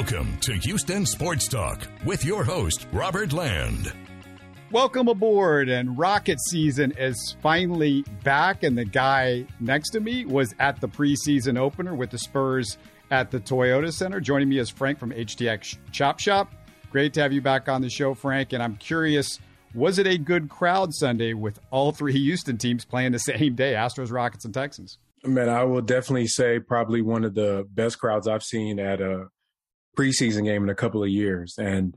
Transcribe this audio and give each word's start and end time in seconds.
Welcome 0.00 0.38
to 0.38 0.54
Houston 0.54 1.04
Sports 1.04 1.46
Talk 1.46 1.86
with 2.06 2.24
your 2.24 2.42
host, 2.42 2.86
Robert 2.90 3.34
Land. 3.34 3.92
Welcome 4.72 5.08
aboard, 5.08 5.68
and 5.68 5.98
Rocket 5.98 6.40
season 6.40 6.92
is 6.92 7.36
finally 7.42 8.02
back. 8.24 8.62
And 8.62 8.78
the 8.78 8.86
guy 8.86 9.44
next 9.60 9.90
to 9.90 10.00
me 10.00 10.24
was 10.24 10.54
at 10.58 10.80
the 10.80 10.88
preseason 10.88 11.58
opener 11.58 11.94
with 11.94 12.08
the 12.08 12.16
Spurs 12.16 12.78
at 13.10 13.30
the 13.30 13.40
Toyota 13.40 13.92
Center. 13.92 14.20
Joining 14.20 14.48
me 14.48 14.58
is 14.58 14.70
Frank 14.70 14.98
from 14.98 15.10
HTX 15.10 15.76
Chop 15.92 16.18
Shop. 16.18 16.50
Great 16.90 17.12
to 17.12 17.20
have 17.20 17.34
you 17.34 17.42
back 17.42 17.68
on 17.68 17.82
the 17.82 17.90
show, 17.90 18.14
Frank. 18.14 18.54
And 18.54 18.62
I'm 18.62 18.76
curious, 18.76 19.38
was 19.74 19.98
it 19.98 20.06
a 20.06 20.16
good 20.16 20.48
crowd 20.48 20.94
Sunday 20.94 21.34
with 21.34 21.60
all 21.70 21.92
three 21.92 22.14
Houston 22.14 22.56
teams 22.56 22.86
playing 22.86 23.12
the 23.12 23.18
same 23.18 23.54
day 23.54 23.74
Astros, 23.74 24.10
Rockets, 24.10 24.46
and 24.46 24.54
Texans? 24.54 24.96
Man, 25.24 25.50
I 25.50 25.64
will 25.64 25.82
definitely 25.82 26.26
say 26.26 26.58
probably 26.58 27.02
one 27.02 27.22
of 27.22 27.34
the 27.34 27.66
best 27.70 27.98
crowds 27.98 28.26
I've 28.26 28.42
seen 28.42 28.78
at 28.78 29.02
a 29.02 29.26
preseason 29.96 30.44
game 30.44 30.62
in 30.62 30.70
a 30.70 30.74
couple 30.74 31.02
of 31.02 31.08
years. 31.08 31.56
And 31.58 31.96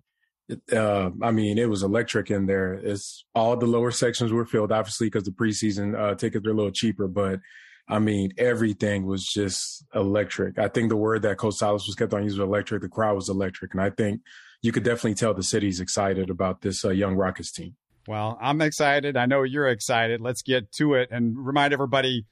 uh, 0.72 1.10
I 1.22 1.32
mean, 1.32 1.58
it 1.58 1.70
was 1.70 1.84
electric 1.84 2.30
in 2.30 2.46
there. 2.46 2.74
It's 2.74 3.26
all 3.34 3.56
the 3.56 3.66
lower 3.66 3.92
sections 3.92 4.32
were 4.32 4.46
filled, 4.46 4.72
obviously, 4.72 5.08
because 5.08 5.24
the 5.24 5.32
preseason 5.32 5.98
uh, 5.98 6.16
tickets 6.16 6.46
are 6.46 6.52
a 6.52 6.54
little 6.54 6.72
cheaper. 6.72 7.08
But 7.08 7.40
I 7.88 8.00
mean, 8.00 8.32
everything 8.38 9.06
was 9.06 9.26
just 9.26 9.86
electric. 9.94 10.58
I 10.58 10.68
think 10.68 10.90
the 10.90 10.98
word 10.98 11.22
that 11.24 11.38
Coach 11.38 11.56
Silas 11.56 11.88
was 11.88 11.96
kept 11.96 12.14
on 12.14 12.24
using 12.24 12.40
was 12.40 12.48
electric. 12.48 12.82
The 12.82 12.90
crowd 12.90 13.16
was 13.16 13.30
electric, 13.30 13.74
and 13.74 13.82
I 13.82 13.90
think 13.90 14.22
you 14.62 14.72
could 14.72 14.84
definitely 14.84 15.16
tell 15.16 15.34
the 15.34 15.44
city's 15.44 15.80
excited 15.80 16.30
about 16.30 16.62
this 16.62 16.86
uh, 16.86 16.90
young 16.90 17.16
Rockets 17.16 17.52
team. 17.52 17.76
Well, 18.08 18.38
I'm 18.42 18.62
excited. 18.62 19.16
I 19.16 19.26
know 19.26 19.44
you're 19.44 19.70
excited. 19.70 20.20
Let's 20.20 20.42
get 20.42 20.72
to 20.74 20.96
it 20.96 21.10
and 21.12 21.38
remind 21.38 21.74
everybody 21.74 22.26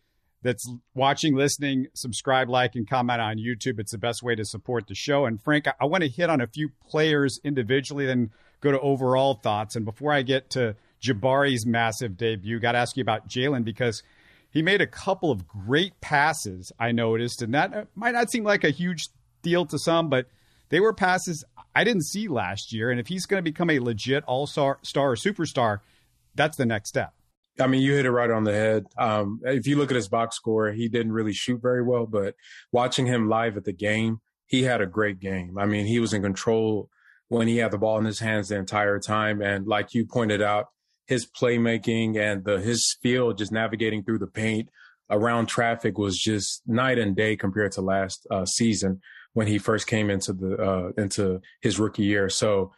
that's 0.43 0.69
watching, 0.95 1.35
listening, 1.35 1.87
subscribe, 1.93 2.49
like, 2.49 2.75
and 2.75 2.89
comment 2.89 3.21
on 3.21 3.37
YouTube. 3.37 3.79
It's 3.79 3.91
the 3.91 3.97
best 3.97 4.23
way 4.23 4.35
to 4.35 4.45
support 4.45 4.87
the 4.87 4.95
show. 4.95 5.25
And 5.25 5.41
Frank, 5.41 5.67
I, 5.67 5.73
I 5.81 5.85
want 5.85 6.03
to 6.03 6.09
hit 6.09 6.29
on 6.29 6.41
a 6.41 6.47
few 6.47 6.69
players 6.89 7.39
individually, 7.43 8.05
then 8.05 8.31
go 8.59 8.71
to 8.71 8.79
overall 8.79 9.35
thoughts. 9.35 9.75
And 9.75 9.85
before 9.85 10.11
I 10.11 10.21
get 10.21 10.49
to 10.51 10.75
Jabari's 11.01 11.65
massive 11.65 12.17
debut, 12.17 12.59
got 12.59 12.73
to 12.73 12.79
ask 12.79 12.97
you 12.97 13.01
about 13.01 13.27
Jalen 13.27 13.63
because 13.63 14.03
he 14.49 14.61
made 14.61 14.81
a 14.81 14.87
couple 14.87 15.31
of 15.31 15.47
great 15.47 15.99
passes, 16.01 16.71
I 16.79 16.91
noticed. 16.91 17.41
And 17.41 17.53
that 17.53 17.73
uh, 17.73 17.85
might 17.95 18.13
not 18.13 18.31
seem 18.31 18.43
like 18.43 18.63
a 18.63 18.69
huge 18.69 19.07
deal 19.41 19.65
to 19.65 19.77
some, 19.79 20.09
but 20.09 20.27
they 20.69 20.79
were 20.79 20.93
passes 20.93 21.43
I 21.75 21.83
didn't 21.83 22.03
see 22.03 22.27
last 22.27 22.73
year. 22.73 22.91
And 22.91 22.99
if 22.99 23.07
he's 23.07 23.25
going 23.25 23.39
to 23.39 23.49
become 23.49 23.69
a 23.69 23.79
legit 23.79 24.23
all 24.25 24.47
star 24.47 24.77
or 24.95 25.15
superstar, 25.15 25.79
that's 26.35 26.57
the 26.57 26.65
next 26.65 26.89
step. 26.89 27.13
I 27.59 27.67
mean, 27.67 27.81
you 27.81 27.93
hit 27.95 28.05
it 28.05 28.11
right 28.11 28.31
on 28.31 28.43
the 28.43 28.53
head. 28.53 28.85
Um, 28.97 29.41
if 29.43 29.67
you 29.67 29.77
look 29.77 29.91
at 29.91 29.95
his 29.95 30.07
box 30.07 30.35
score, 30.35 30.71
he 30.71 30.87
didn't 30.87 31.11
really 31.11 31.33
shoot 31.33 31.61
very 31.61 31.83
well, 31.83 32.05
but 32.05 32.35
watching 32.71 33.05
him 33.05 33.29
live 33.29 33.57
at 33.57 33.65
the 33.65 33.73
game, 33.73 34.21
he 34.47 34.63
had 34.63 34.81
a 34.81 34.85
great 34.85 35.19
game. 35.19 35.57
I 35.57 35.65
mean, 35.65 35.85
he 35.85 35.99
was 35.99 36.13
in 36.13 36.21
control 36.21 36.89
when 37.27 37.47
he 37.47 37.57
had 37.57 37.71
the 37.71 37.77
ball 37.77 37.97
in 37.97 38.05
his 38.05 38.19
hands 38.19 38.49
the 38.49 38.57
entire 38.57 38.99
time. 38.99 39.41
And 39.41 39.67
like 39.67 39.93
you 39.93 40.05
pointed 40.05 40.41
out, 40.41 40.67
his 41.07 41.25
playmaking 41.25 42.17
and 42.17 42.45
the 42.45 42.59
his 42.59 42.97
feel 43.01 43.33
just 43.33 43.51
navigating 43.51 44.03
through 44.03 44.19
the 44.19 44.27
paint 44.27 44.69
around 45.09 45.47
traffic 45.47 45.97
was 45.97 46.17
just 46.17 46.61
night 46.67 46.97
and 46.97 47.15
day 47.15 47.35
compared 47.35 47.73
to 47.73 47.81
last 47.81 48.25
uh, 48.31 48.45
season 48.45 49.01
when 49.33 49.47
he 49.47 49.57
first 49.57 49.87
came 49.87 50.09
into 50.09 50.33
the 50.33 50.55
uh, 50.55 50.91
into 50.97 51.41
his 51.61 51.79
rookie 51.79 52.03
year. 52.03 52.29
So 52.29 52.71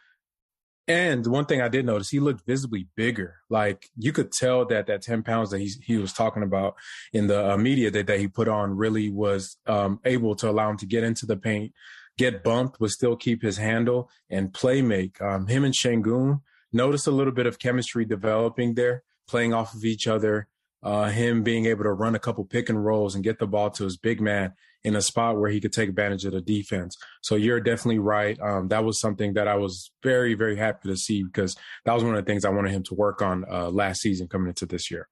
and 0.86 1.26
one 1.26 1.46
thing 1.46 1.60
I 1.60 1.68
did 1.68 1.86
notice, 1.86 2.10
he 2.10 2.20
looked 2.20 2.46
visibly 2.46 2.88
bigger. 2.94 3.36
Like 3.48 3.88
you 3.96 4.12
could 4.12 4.32
tell 4.32 4.66
that 4.66 4.86
that 4.86 5.02
10 5.02 5.22
pounds 5.22 5.50
that 5.50 5.60
he, 5.60 5.70
he 5.82 5.96
was 5.96 6.12
talking 6.12 6.42
about 6.42 6.74
in 7.12 7.26
the 7.26 7.52
uh, 7.52 7.56
media 7.56 7.90
that, 7.90 8.06
that 8.06 8.20
he 8.20 8.28
put 8.28 8.48
on 8.48 8.76
really 8.76 9.10
was 9.10 9.56
um, 9.66 10.00
able 10.04 10.34
to 10.36 10.50
allow 10.50 10.70
him 10.70 10.76
to 10.78 10.86
get 10.86 11.02
into 11.02 11.24
the 11.24 11.36
paint, 11.36 11.72
get 12.18 12.44
bumped, 12.44 12.78
but 12.78 12.90
still 12.90 13.16
keep 13.16 13.42
his 13.42 13.56
handle 13.56 14.10
and 14.28 14.52
play 14.52 14.82
make. 14.82 15.20
Um, 15.22 15.46
him 15.46 15.64
and 15.64 15.74
Sengun 15.74 16.42
noticed 16.72 17.06
a 17.06 17.12
little 17.12 17.32
bit 17.32 17.46
of 17.46 17.58
chemistry 17.58 18.04
developing 18.04 18.74
there, 18.74 19.04
playing 19.26 19.54
off 19.54 19.74
of 19.74 19.84
each 19.84 20.06
other. 20.06 20.48
Uh, 20.84 21.08
him 21.08 21.42
being 21.42 21.64
able 21.64 21.82
to 21.82 21.92
run 21.92 22.14
a 22.14 22.18
couple 22.18 22.44
pick 22.44 22.68
and 22.68 22.84
rolls 22.84 23.14
and 23.14 23.24
get 23.24 23.38
the 23.38 23.46
ball 23.46 23.70
to 23.70 23.84
his 23.84 23.96
big 23.96 24.20
man 24.20 24.52
in 24.84 24.94
a 24.94 25.00
spot 25.00 25.38
where 25.38 25.50
he 25.50 25.60
could 25.60 25.72
take 25.72 25.88
advantage 25.88 26.24
of 26.26 26.32
the 26.32 26.42
defense. 26.42 26.94
So 27.22 27.36
you're 27.36 27.60
definitely 27.60 28.00
right. 28.00 28.38
Um, 28.38 28.68
that 28.68 28.84
was 28.84 29.00
something 29.00 29.32
that 29.32 29.48
I 29.48 29.56
was 29.56 29.90
very, 30.02 30.34
very 30.34 30.56
happy 30.56 30.88
to 30.88 30.96
see 30.96 31.24
because 31.24 31.56
that 31.84 31.94
was 31.94 32.04
one 32.04 32.14
of 32.14 32.24
the 32.24 32.30
things 32.30 32.44
I 32.44 32.50
wanted 32.50 32.72
him 32.72 32.82
to 32.84 32.94
work 32.94 33.22
on 33.22 33.44
uh, 33.50 33.70
last 33.70 34.02
season 34.02 34.28
coming 34.28 34.48
into 34.48 34.66
this 34.66 34.90
year. 34.90 35.08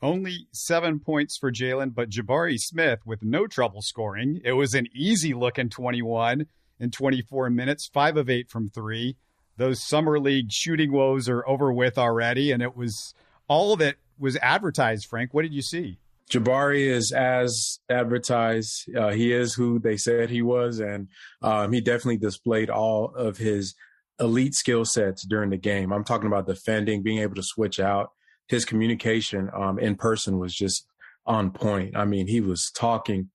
Only 0.00 0.46
seven 0.52 1.00
points 1.00 1.36
for 1.36 1.50
Jalen, 1.50 1.94
but 1.94 2.10
Jabari 2.10 2.58
Smith 2.58 3.00
with 3.04 3.22
no 3.22 3.46
trouble 3.46 3.82
scoring. 3.82 4.40
It 4.44 4.52
was 4.52 4.74
an 4.74 4.86
easy 4.94 5.34
looking 5.34 5.70
21 5.70 6.46
in 6.78 6.90
24 6.90 7.50
minutes, 7.50 7.88
five 7.92 8.16
of 8.16 8.30
eight 8.30 8.48
from 8.48 8.68
three. 8.68 9.16
Those 9.56 9.84
summer 9.84 10.20
league 10.20 10.52
shooting 10.52 10.92
woes 10.92 11.28
are 11.28 11.46
over 11.48 11.72
with 11.72 11.98
already, 11.98 12.52
and 12.52 12.62
it 12.62 12.76
was 12.76 13.12
all 13.48 13.74
that 13.76 13.96
was 14.18 14.36
advertised. 14.36 15.06
Frank, 15.06 15.32
what 15.32 15.42
did 15.42 15.54
you 15.54 15.62
see? 15.62 15.98
Jabari 16.30 16.86
is 16.86 17.12
as 17.12 17.78
advertised. 17.88 18.94
Uh, 18.94 19.10
he 19.10 19.32
is 19.32 19.54
who 19.54 19.78
they 19.78 19.96
said 19.96 20.28
he 20.28 20.42
was, 20.42 20.78
and 20.78 21.08
um, 21.42 21.72
he 21.72 21.80
definitely 21.80 22.18
displayed 22.18 22.68
all 22.68 23.14
of 23.14 23.38
his 23.38 23.74
elite 24.20 24.54
skill 24.54 24.84
sets 24.84 25.26
during 25.26 25.50
the 25.50 25.56
game. 25.56 25.92
I'm 25.92 26.04
talking 26.04 26.26
about 26.26 26.46
defending, 26.46 27.02
being 27.02 27.20
able 27.20 27.36
to 27.36 27.42
switch 27.42 27.80
out. 27.80 28.10
His 28.48 28.64
communication 28.64 29.50
um, 29.54 29.78
in 29.78 29.96
person 29.96 30.38
was 30.38 30.54
just 30.54 30.86
on 31.26 31.50
point. 31.50 31.96
I 31.96 32.04
mean, 32.04 32.26
he 32.26 32.40
was 32.40 32.70
talking 32.74 33.30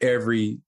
every 0.00 0.58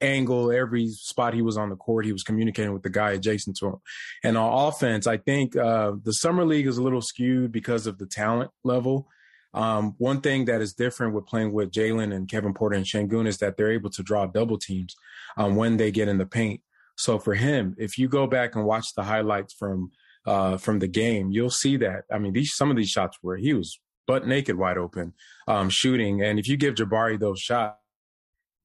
angle, 0.00 0.50
every 0.52 0.88
spot 0.88 1.34
he 1.34 1.42
was 1.42 1.56
on 1.56 1.70
the 1.70 1.76
court, 1.76 2.04
he 2.04 2.12
was 2.12 2.22
communicating 2.22 2.72
with 2.72 2.82
the 2.82 2.90
guy 2.90 3.12
adjacent 3.12 3.56
to 3.58 3.66
him. 3.66 3.76
And 4.22 4.36
on 4.36 4.68
offense, 4.68 5.06
I 5.06 5.16
think 5.16 5.56
uh, 5.56 5.92
the 6.02 6.12
summer 6.12 6.44
league 6.44 6.66
is 6.66 6.78
a 6.78 6.82
little 6.82 7.02
skewed 7.02 7.52
because 7.52 7.86
of 7.86 7.98
the 7.98 8.06
talent 8.06 8.50
level. 8.62 9.08
Um, 9.54 9.94
one 9.98 10.20
thing 10.20 10.46
that 10.46 10.60
is 10.60 10.74
different 10.74 11.14
with 11.14 11.26
playing 11.26 11.52
with 11.52 11.70
Jalen 11.70 12.14
and 12.14 12.28
Kevin 12.28 12.54
Porter 12.54 12.76
and 12.76 12.84
Sengun 12.84 13.26
is 13.26 13.38
that 13.38 13.56
they're 13.56 13.72
able 13.72 13.90
to 13.90 14.02
draw 14.02 14.26
double 14.26 14.58
teams 14.58 14.94
um, 15.36 15.54
when 15.54 15.76
they 15.76 15.92
get 15.92 16.08
in 16.08 16.18
the 16.18 16.26
paint. 16.26 16.60
So 16.96 17.18
for 17.18 17.34
him, 17.34 17.74
if 17.78 17.96
you 17.98 18.08
go 18.08 18.26
back 18.26 18.54
and 18.54 18.64
watch 18.64 18.94
the 18.94 19.04
highlights 19.04 19.54
from 19.54 19.92
uh, 20.26 20.56
from 20.56 20.78
the 20.78 20.88
game, 20.88 21.30
you'll 21.32 21.50
see 21.50 21.76
that. 21.78 22.04
I 22.10 22.18
mean, 22.18 22.32
these 22.32 22.54
some 22.54 22.70
of 22.70 22.76
these 22.76 22.88
shots 22.88 23.18
where 23.20 23.36
he 23.36 23.52
was 23.52 23.78
butt 24.06 24.26
naked, 24.26 24.56
wide 24.56 24.78
open, 24.78 25.12
um, 25.46 25.70
shooting, 25.70 26.22
and 26.22 26.38
if 26.38 26.48
you 26.48 26.56
give 26.56 26.74
Jabari 26.74 27.18
those 27.18 27.40
shots, 27.40 27.76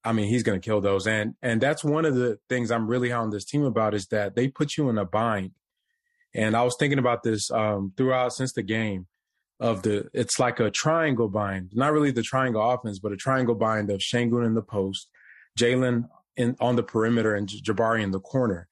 I 0.10 0.12
mean, 0.12 0.28
he's 0.28 0.42
going 0.42 0.60
to 0.60 0.66
kill 0.66 0.82
those. 0.82 1.06
And 1.06 1.36
and 1.44 1.62
that's 1.62 1.84
one 1.84 2.04
of 2.04 2.16
the 2.16 2.40
things 2.50 2.72
I'm 2.72 2.88
really 2.88 3.12
on 3.12 3.30
this 3.30 3.46
team 3.46 3.64
about 3.64 3.94
is 3.94 4.08
that 4.08 4.36
they 4.36 4.48
put 4.48 4.76
you 4.76 4.90
in 4.90 4.98
a 4.98 5.06
bind. 5.06 5.52
And 6.34 6.58
I 6.58 6.64
was 6.64 6.76
thinking 6.80 6.98
about 6.98 7.22
this 7.22 7.52
um, 7.52 7.94
throughout 7.96 8.34
since 8.34 8.54
the 8.54 8.64
game 8.64 9.06
of 9.60 9.84
the 9.84 10.10
it's 10.12 10.40
like 10.40 10.60
a 10.60 10.72
triangle 10.72 11.30
bind, 11.30 11.70
not 11.74 11.94
really 11.94 12.10
the 12.10 12.24
triangle 12.24 12.68
offense, 12.68 12.98
but 12.98 13.12
a 13.12 13.18
triangle 13.18 13.54
bind 13.54 13.92
of 13.92 14.00
Sengun 14.00 14.48
in 14.48 14.56
the 14.56 14.64
post, 14.64 15.10
Jalen 15.60 16.10
in 16.36 16.56
on 16.60 16.76
the 16.76 16.84
perimeter, 16.84 17.36
and 17.36 17.48
Jabari 17.48 18.02
in 18.02 18.10
the 18.10 18.20
corner. 18.20 18.68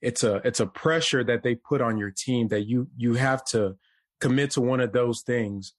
It's 0.00 0.24
a 0.24 0.36
it's 0.36 0.60
a 0.60 0.66
pressure 0.66 1.22
that 1.22 1.42
they 1.42 1.54
put 1.54 1.82
on 1.82 1.98
your 1.98 2.12
team 2.16 2.48
that 2.48 2.66
you 2.66 2.88
you 2.96 3.14
have 3.14 3.44
to 3.46 3.76
commit 4.22 4.52
to 4.52 4.62
one 4.62 4.80
of 4.80 4.92
those 4.92 5.20
things 5.20 5.74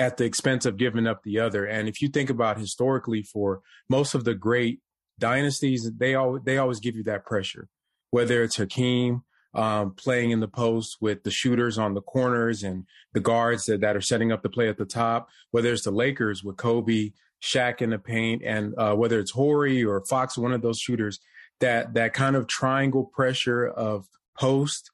at 0.00 0.16
the 0.16 0.24
expense 0.24 0.64
of 0.64 0.78
giving 0.78 1.06
up 1.06 1.22
the 1.22 1.38
other. 1.38 1.66
And 1.66 1.86
if 1.86 2.00
you 2.00 2.08
think 2.08 2.30
about 2.30 2.58
historically, 2.58 3.22
for 3.22 3.60
most 3.90 4.14
of 4.14 4.24
the 4.24 4.34
great 4.34 4.80
dynasties, 5.18 5.90
they 5.98 6.14
all 6.14 6.40
they 6.42 6.56
always 6.56 6.80
give 6.80 6.96
you 6.96 7.04
that 7.04 7.26
pressure, 7.26 7.68
whether 8.10 8.42
it's 8.42 8.56
Hakeem 8.56 9.22
um, 9.52 9.92
playing 9.92 10.30
in 10.30 10.40
the 10.40 10.48
post 10.48 10.96
with 11.02 11.22
the 11.22 11.30
shooters 11.30 11.76
on 11.76 11.92
the 11.92 12.00
corners 12.00 12.62
and 12.62 12.86
the 13.12 13.20
guards 13.20 13.66
that, 13.66 13.82
that, 13.82 13.94
are 13.94 14.00
setting 14.00 14.32
up 14.32 14.42
the 14.42 14.48
play 14.48 14.70
at 14.70 14.78
the 14.78 14.86
top, 14.86 15.28
whether 15.50 15.70
it's 15.70 15.84
the 15.84 15.90
Lakers 15.90 16.42
with 16.42 16.56
Kobe, 16.56 17.10
Shaq 17.42 17.82
in 17.82 17.90
the 17.90 17.98
paint, 17.98 18.42
and 18.42 18.74
uh, 18.78 18.94
whether 18.94 19.18
it's 19.18 19.32
Horry 19.32 19.84
or 19.84 20.02
Fox, 20.06 20.38
one 20.38 20.52
of 20.52 20.62
those 20.62 20.78
shooters, 20.78 21.20
that 21.58 21.92
that 21.92 22.14
kind 22.14 22.36
of 22.36 22.46
triangle 22.46 23.04
pressure 23.04 23.68
of 23.68 24.06
post, 24.38 24.90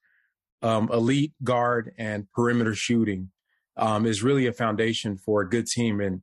um, 0.63 0.91
elite 0.93 1.35
guard, 1.45 1.93
and 1.97 2.27
perimeter 2.33 2.75
shooting 2.75 3.31
um, 3.77 4.07
is 4.07 4.23
really 4.23 4.47
a 4.47 4.53
foundation 4.53 5.17
for 5.17 5.43
a 5.43 5.49
good 5.49 5.67
team. 5.67 6.01
And 6.01 6.23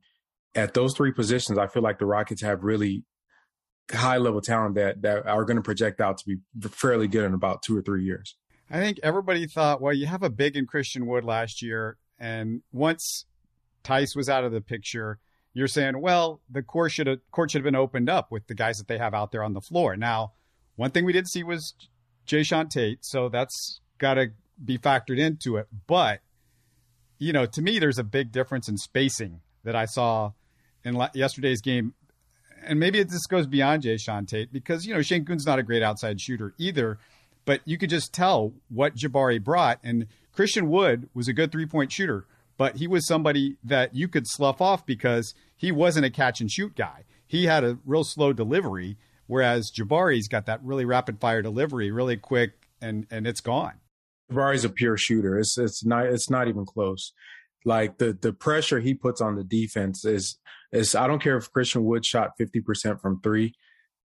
at 0.54 0.74
those 0.74 0.94
three 0.94 1.12
positions, 1.12 1.58
I 1.58 1.66
feel 1.66 1.82
like 1.82 1.98
the 1.98 2.06
Rockets 2.06 2.42
have 2.42 2.62
really 2.64 3.04
high 3.92 4.16
level 4.16 4.40
talent 4.40 4.76
that 4.76 5.02
that 5.02 5.26
are 5.26 5.44
going 5.44 5.56
to 5.56 5.62
project 5.62 6.00
out 6.00 6.18
to 6.18 6.24
be 6.26 6.36
fairly 6.68 7.06
good 7.08 7.24
in 7.24 7.34
about 7.34 7.62
two 7.62 7.76
or 7.76 7.82
three 7.82 8.04
years. 8.04 8.36
I 8.70 8.80
think 8.80 8.98
everybody 9.02 9.46
thought, 9.46 9.80
well, 9.80 9.92
you 9.92 10.06
have 10.06 10.22
a 10.22 10.30
big 10.30 10.56
in 10.56 10.66
Christian 10.66 11.06
Wood 11.06 11.24
last 11.24 11.60
year, 11.60 11.98
and 12.18 12.62
once 12.72 13.26
Tice 13.82 14.16
was 14.16 14.28
out 14.28 14.44
of 14.44 14.52
the 14.52 14.62
picture, 14.62 15.18
you're 15.52 15.68
saying, 15.68 16.00
well, 16.00 16.40
the 16.50 16.62
court 16.62 16.92
should 16.92 17.06
have 17.06 17.18
court 17.30 17.50
should 17.50 17.58
have 17.58 17.64
been 17.64 17.76
opened 17.76 18.08
up 18.08 18.32
with 18.32 18.46
the 18.46 18.54
guys 18.54 18.78
that 18.78 18.88
they 18.88 18.98
have 18.98 19.14
out 19.14 19.32
there 19.32 19.44
on 19.44 19.52
the 19.52 19.60
floor. 19.60 19.96
Now, 19.96 20.32
one 20.76 20.90
thing 20.90 21.04
we 21.04 21.12
didn't 21.12 21.28
see 21.28 21.42
was 21.42 21.74
Jae'Sean 22.26 22.70
Tate, 22.70 23.04
so 23.04 23.28
that's 23.28 23.80
got 23.98 24.14
to 24.14 24.28
be 24.64 24.78
factored 24.78 25.18
into 25.18 25.56
it. 25.56 25.68
But 25.86 26.20
you 27.24 27.32
know, 27.32 27.46
to 27.46 27.62
me, 27.62 27.78
there's 27.78 27.98
a 27.98 28.04
big 28.04 28.32
difference 28.32 28.68
in 28.68 28.76
spacing 28.76 29.40
that 29.64 29.74
I 29.74 29.86
saw 29.86 30.32
in 30.84 31.00
yesterday's 31.14 31.60
game 31.60 31.94
and 32.66 32.80
maybe 32.80 33.02
this 33.02 33.26
goes 33.26 33.46
beyond 33.46 33.82
Jae'Sean 33.82 34.26
Tate 34.26 34.52
because, 34.52 34.86
you 34.86 34.94
know, 34.94 35.02
Shane 35.02 35.24
Sengun's 35.24 35.46
not 35.46 35.58
a 35.58 35.62
great 35.62 35.82
outside 35.82 36.20
shooter 36.20 36.54
either, 36.58 36.98
but 37.44 37.60
you 37.64 37.78
could 37.78 37.90
just 37.90 38.12
tell 38.12 38.52
what 38.68 38.96
Jabari 38.96 39.42
brought. 39.42 39.78
And 39.82 40.06
Christian 40.32 40.68
Wood 40.68 41.08
was 41.14 41.28
a 41.28 41.32
good 41.32 41.52
three 41.52 41.66
point 41.66 41.92
shooter, 41.92 42.26
but 42.56 42.76
he 42.76 42.86
was 42.86 43.06
somebody 43.06 43.56
that 43.62 43.94
you 43.94 44.08
could 44.08 44.26
slough 44.26 44.60
off 44.60 44.86
because 44.86 45.34
he 45.56 45.72
wasn't 45.72 46.06
a 46.06 46.10
catch 46.10 46.40
and 46.40 46.50
shoot 46.50 46.74
guy. 46.74 47.04
He 47.26 47.46
had 47.46 47.64
a 47.64 47.78
real 47.84 48.04
slow 48.04 48.32
delivery, 48.32 48.96
whereas 49.26 49.70
Jabari's 49.70 50.28
got 50.28 50.46
that 50.46 50.62
really 50.62 50.84
rapid 50.84 51.20
fire 51.20 51.42
delivery, 51.42 51.90
really 51.90 52.16
quick, 52.16 52.68
and 52.80 53.06
and 53.10 53.26
it's 53.26 53.40
gone. 53.40 53.74
Jabari's 54.30 54.64
a 54.64 54.68
pure 54.70 54.96
shooter. 54.96 55.38
It's 55.38 55.58
it's 55.58 55.84
not 55.84 56.06
it's 56.06 56.30
not 56.30 56.48
even 56.48 56.64
close. 56.64 57.12
Like 57.64 57.98
the 57.98 58.12
the 58.12 58.32
pressure 58.32 58.80
he 58.80 58.94
puts 58.94 59.20
on 59.20 59.36
the 59.36 59.44
defense 59.44 60.04
is 60.04 60.38
is 60.72 60.94
I 60.94 61.06
don't 61.06 61.22
care 61.22 61.36
if 61.36 61.50
Christian 61.50 61.84
Wood 61.84 62.04
shot 62.04 62.32
fifty 62.38 62.60
percent 62.60 63.00
from 63.00 63.20
three, 63.20 63.54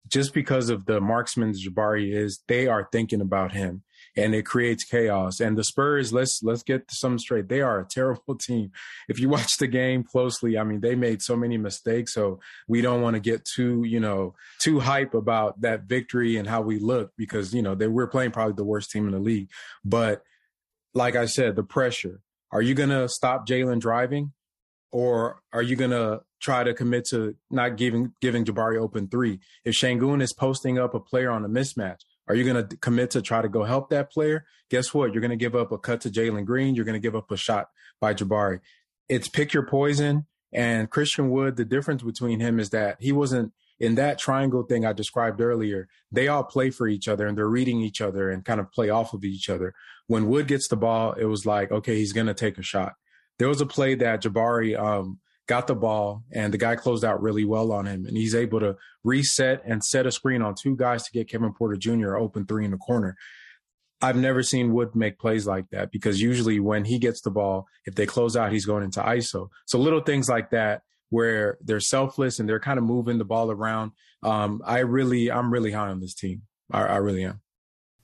just 0.07 0.33
because 0.33 0.69
of 0.69 0.85
the 0.85 0.99
marksman 0.99 1.53
Jabari 1.53 2.13
is, 2.15 2.43
they 2.47 2.67
are 2.67 2.87
thinking 2.91 3.21
about 3.21 3.51
him 3.51 3.83
and 4.15 4.35
it 4.35 4.45
creates 4.45 4.83
chaos. 4.83 5.39
And 5.39 5.57
the 5.57 5.63
Spurs, 5.63 6.13
let's 6.13 6.39
let's 6.43 6.63
get 6.63 6.83
some 6.91 7.17
straight. 7.17 7.49
They 7.49 7.61
are 7.61 7.79
a 7.79 7.85
terrible 7.85 8.35
team. 8.39 8.71
If 9.07 9.19
you 9.19 9.29
watch 9.29 9.57
the 9.57 9.67
game 9.67 10.03
closely, 10.03 10.57
I 10.57 10.63
mean, 10.63 10.81
they 10.81 10.95
made 10.95 11.21
so 11.21 11.35
many 11.35 11.57
mistakes. 11.57 12.13
So 12.13 12.39
we 12.67 12.81
don't 12.81 13.01
want 13.01 13.15
to 13.15 13.19
get 13.19 13.45
too, 13.45 13.83
you 13.83 13.99
know, 13.99 14.35
too 14.59 14.79
hype 14.79 15.13
about 15.13 15.61
that 15.61 15.83
victory 15.83 16.37
and 16.37 16.47
how 16.47 16.61
we 16.61 16.79
look 16.79 17.11
because, 17.17 17.53
you 17.53 17.61
know, 17.61 17.75
they 17.75 17.87
we're 17.87 18.07
playing 18.07 18.31
probably 18.31 18.53
the 18.53 18.63
worst 18.63 18.91
team 18.91 19.05
in 19.05 19.13
the 19.13 19.19
league. 19.19 19.49
But 19.83 20.23
like 20.93 21.15
I 21.15 21.25
said, 21.25 21.55
the 21.55 21.63
pressure. 21.63 22.21
Are 22.51 22.61
you 22.61 22.75
gonna 22.75 23.09
stop 23.09 23.47
Jalen 23.47 23.79
driving? 23.79 24.33
Or 24.91 25.41
are 25.51 25.63
you 25.63 25.75
gonna 25.75 26.19
try 26.39 26.63
to 26.63 26.73
commit 26.73 27.05
to 27.05 27.35
not 27.49 27.77
giving 27.77 28.13
giving 28.21 28.45
Jabari 28.45 28.79
open 28.79 29.07
three? 29.07 29.39
If 29.65 29.75
Sengun 29.75 30.21
is 30.21 30.33
posting 30.33 30.77
up 30.77 30.93
a 30.93 30.99
player 30.99 31.31
on 31.31 31.43
a 31.43 31.49
mismatch, 31.49 32.01
are 32.27 32.35
you 32.35 32.43
going 32.43 32.67
to 32.67 32.77
commit 32.77 33.11
to 33.11 33.21
try 33.21 33.41
to 33.41 33.49
go 33.49 33.63
help 33.63 33.89
that 33.89 34.11
player? 34.11 34.45
Guess 34.69 34.93
what? 34.93 35.13
You're 35.13 35.21
going 35.21 35.31
to 35.31 35.37
give 35.37 35.55
up 35.55 35.71
a 35.71 35.77
cut 35.77 36.01
to 36.01 36.09
Jalen 36.09 36.45
Green. 36.45 36.75
You're 36.75 36.85
going 36.85 36.93
to 36.93 36.99
give 36.99 37.15
up 37.15 37.31
a 37.31 37.37
shot 37.37 37.69
by 37.99 38.13
Jabari. 38.13 38.59
It's 39.09 39.27
pick 39.27 39.53
your 39.53 39.65
poison. 39.65 40.25
And 40.53 40.89
Christian 40.89 41.29
Wood, 41.31 41.57
the 41.57 41.65
difference 41.65 42.03
between 42.03 42.39
him 42.39 42.59
is 42.59 42.69
that 42.69 42.97
he 42.99 43.11
wasn't 43.11 43.53
in 43.79 43.95
that 43.95 44.19
triangle 44.19 44.63
thing 44.63 44.85
I 44.85 44.93
described 44.93 45.41
earlier. 45.41 45.87
They 46.11 46.27
all 46.27 46.43
play 46.43 46.69
for 46.69 46.87
each 46.87 47.07
other 47.07 47.27
and 47.27 47.37
they're 47.37 47.49
reading 47.49 47.81
each 47.81 48.01
other 48.01 48.29
and 48.29 48.45
kind 48.45 48.59
of 48.59 48.71
play 48.71 48.89
off 48.89 49.13
of 49.13 49.25
each 49.25 49.49
other. 49.49 49.73
When 50.07 50.27
Wood 50.27 50.47
gets 50.47 50.67
the 50.67 50.77
ball, 50.77 51.13
it 51.13 51.25
was 51.25 51.45
like, 51.45 51.71
okay, 51.71 51.95
he's 51.95 52.13
going 52.13 52.27
to 52.27 52.33
take 52.33 52.57
a 52.57 52.63
shot. 52.63 52.93
There 53.39 53.49
was 53.49 53.61
a 53.61 53.65
play 53.65 53.95
that 53.95 54.21
Jabari 54.21 54.79
um, 54.79 55.19
got 55.47 55.67
the 55.67 55.75
ball, 55.75 56.23
and 56.31 56.53
the 56.53 56.57
guy 56.57 56.75
closed 56.75 57.03
out 57.03 57.21
really 57.21 57.45
well 57.45 57.71
on 57.71 57.85
him. 57.85 58.05
And 58.05 58.15
he's 58.15 58.35
able 58.35 58.59
to 58.61 58.77
reset 59.03 59.61
and 59.65 59.83
set 59.83 60.05
a 60.05 60.11
screen 60.11 60.41
on 60.41 60.55
two 60.55 60.75
guys 60.75 61.03
to 61.03 61.11
get 61.11 61.29
Kevin 61.29 61.53
Porter 61.53 61.75
Jr. 61.75 62.15
open 62.15 62.45
three 62.45 62.65
in 62.65 62.71
the 62.71 62.77
corner. 62.77 63.17
I've 64.01 64.17
never 64.17 64.43
seen 64.43 64.73
Wood 64.73 64.95
make 64.95 65.17
plays 65.17 65.47
like 65.47 65.69
that 65.71 65.91
because 65.91 66.21
usually 66.21 66.59
when 66.59 66.83
he 66.83 66.99
gets 66.99 67.21
the 67.21 67.31
ball, 67.31 67.67
if 67.85 67.95
they 67.95 68.05
close 68.05 68.35
out, 68.35 68.51
he's 68.51 68.65
going 68.65 68.83
into 68.83 69.01
ISO. 69.01 69.47
So 69.65 69.79
little 69.79 70.01
things 70.01 70.27
like 70.27 70.49
that 70.49 70.81
where 71.09 71.57
they're 71.61 71.79
selfless 71.79 72.39
and 72.39 72.49
they're 72.49 72.59
kind 72.59 72.77
of 72.77 72.83
moving 72.83 73.17
the 73.17 73.23
ball 73.23 73.49
around. 73.49 73.91
Um, 74.21 74.61
I 74.65 74.79
really, 74.79 75.31
I'm 75.31 75.53
really 75.53 75.71
high 75.71 75.87
on 75.87 76.01
this 76.01 76.13
team. 76.13 76.41
I, 76.69 76.81
I 76.83 76.95
really 76.97 77.23
am. 77.23 77.39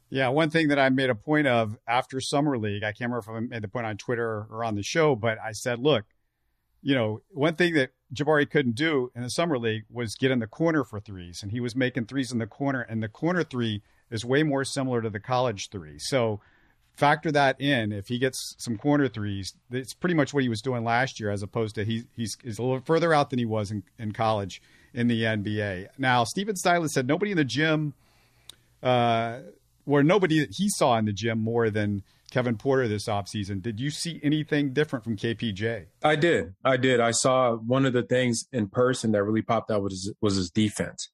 Yeah, 0.09 0.29
one 0.29 0.49
thing 0.49 0.69
that 0.69 0.79
I 0.79 0.89
made 0.89 1.09
a 1.09 1.15
point 1.15 1.47
of 1.47 1.77
after 1.87 2.21
summer 2.21 2.57
league, 2.57 2.83
I 2.83 2.93
can't 2.93 3.11
remember 3.11 3.19
if 3.19 3.29
I 3.29 3.39
made 3.39 3.61
the 3.61 3.67
point 3.67 3.85
on 3.85 3.97
Twitter 3.97 4.47
or 4.49 4.63
on 4.63 4.75
the 4.75 4.83
show, 4.83 5.15
but 5.15 5.37
I 5.43 5.51
said, 5.51 5.79
look, 5.79 6.05
you 6.81 6.95
know, 6.95 7.21
one 7.29 7.55
thing 7.55 7.73
that 7.73 7.91
Jabari 8.13 8.49
couldn't 8.49 8.75
do 8.75 9.11
in 9.15 9.23
the 9.23 9.29
summer 9.29 9.57
league 9.57 9.83
was 9.91 10.15
get 10.15 10.31
in 10.31 10.39
the 10.39 10.47
corner 10.47 10.83
for 10.83 10.99
threes, 10.99 11.39
and 11.43 11.51
he 11.51 11.59
was 11.59 11.75
making 11.75 12.05
threes 12.05 12.31
in 12.31 12.39
the 12.39 12.47
corner, 12.47 12.81
and 12.81 13.03
the 13.03 13.09
corner 13.09 13.43
three 13.43 13.81
is 14.09 14.25
way 14.25 14.43
more 14.43 14.63
similar 14.63 15.01
to 15.01 15.09
the 15.09 15.19
college 15.19 15.69
three. 15.69 15.97
So 15.99 16.39
factor 16.99 17.31
that 17.31 17.59
in. 17.59 17.91
If 17.91 18.07
he 18.07 18.19
gets 18.19 18.55
some 18.57 18.77
corner 18.77 19.07
threes, 19.07 19.53
it's 19.71 19.93
pretty 19.93 20.15
much 20.15 20.33
what 20.33 20.43
he 20.43 20.49
was 20.49 20.61
doing 20.61 20.83
last 20.83 21.19
year, 21.19 21.31
as 21.31 21.41
opposed 21.41 21.75
to 21.75 21.85
he, 21.85 22.03
he's 22.15 22.37
he's 22.43 22.59
a 22.59 22.61
little 22.61 22.81
further 22.81 23.13
out 23.13 23.29
than 23.29 23.39
he 23.39 23.45
was 23.45 23.71
in, 23.71 23.83
in 23.97 24.11
college 24.11 24.61
in 24.93 25.07
the 25.07 25.23
NBA. 25.23 25.87
Now, 25.97 26.23
Stephen 26.23 26.55
Silas 26.55 26.93
said 26.93 27.07
nobody 27.07 27.31
in 27.31 27.37
the 27.37 27.45
gym, 27.45 27.93
uh, 28.83 29.39
or 29.85 30.03
nobody 30.03 30.39
that 30.39 30.49
he 30.55 30.69
saw 30.69 30.97
in 30.97 31.05
the 31.05 31.13
gym 31.13 31.39
more 31.39 31.69
than 31.69 32.03
Kevin 32.29 32.57
Porter 32.57 32.87
this 32.87 33.05
offseason. 33.05 33.61
Did 33.61 33.79
you 33.79 33.89
see 33.89 34.19
anything 34.23 34.73
different 34.73 35.03
from 35.03 35.17
KPJ? 35.17 35.85
I 36.03 36.15
did. 36.15 36.53
I 36.63 36.77
did. 36.77 36.99
I 36.99 37.11
saw 37.11 37.55
one 37.55 37.85
of 37.85 37.93
the 37.93 38.03
things 38.03 38.45
in 38.51 38.67
person 38.67 39.11
that 39.11 39.23
really 39.23 39.41
popped 39.41 39.71
out 39.71 39.81
was 39.81 39.93
his, 39.93 40.13
was 40.21 40.35
his 40.35 40.49
defense. 40.49 41.09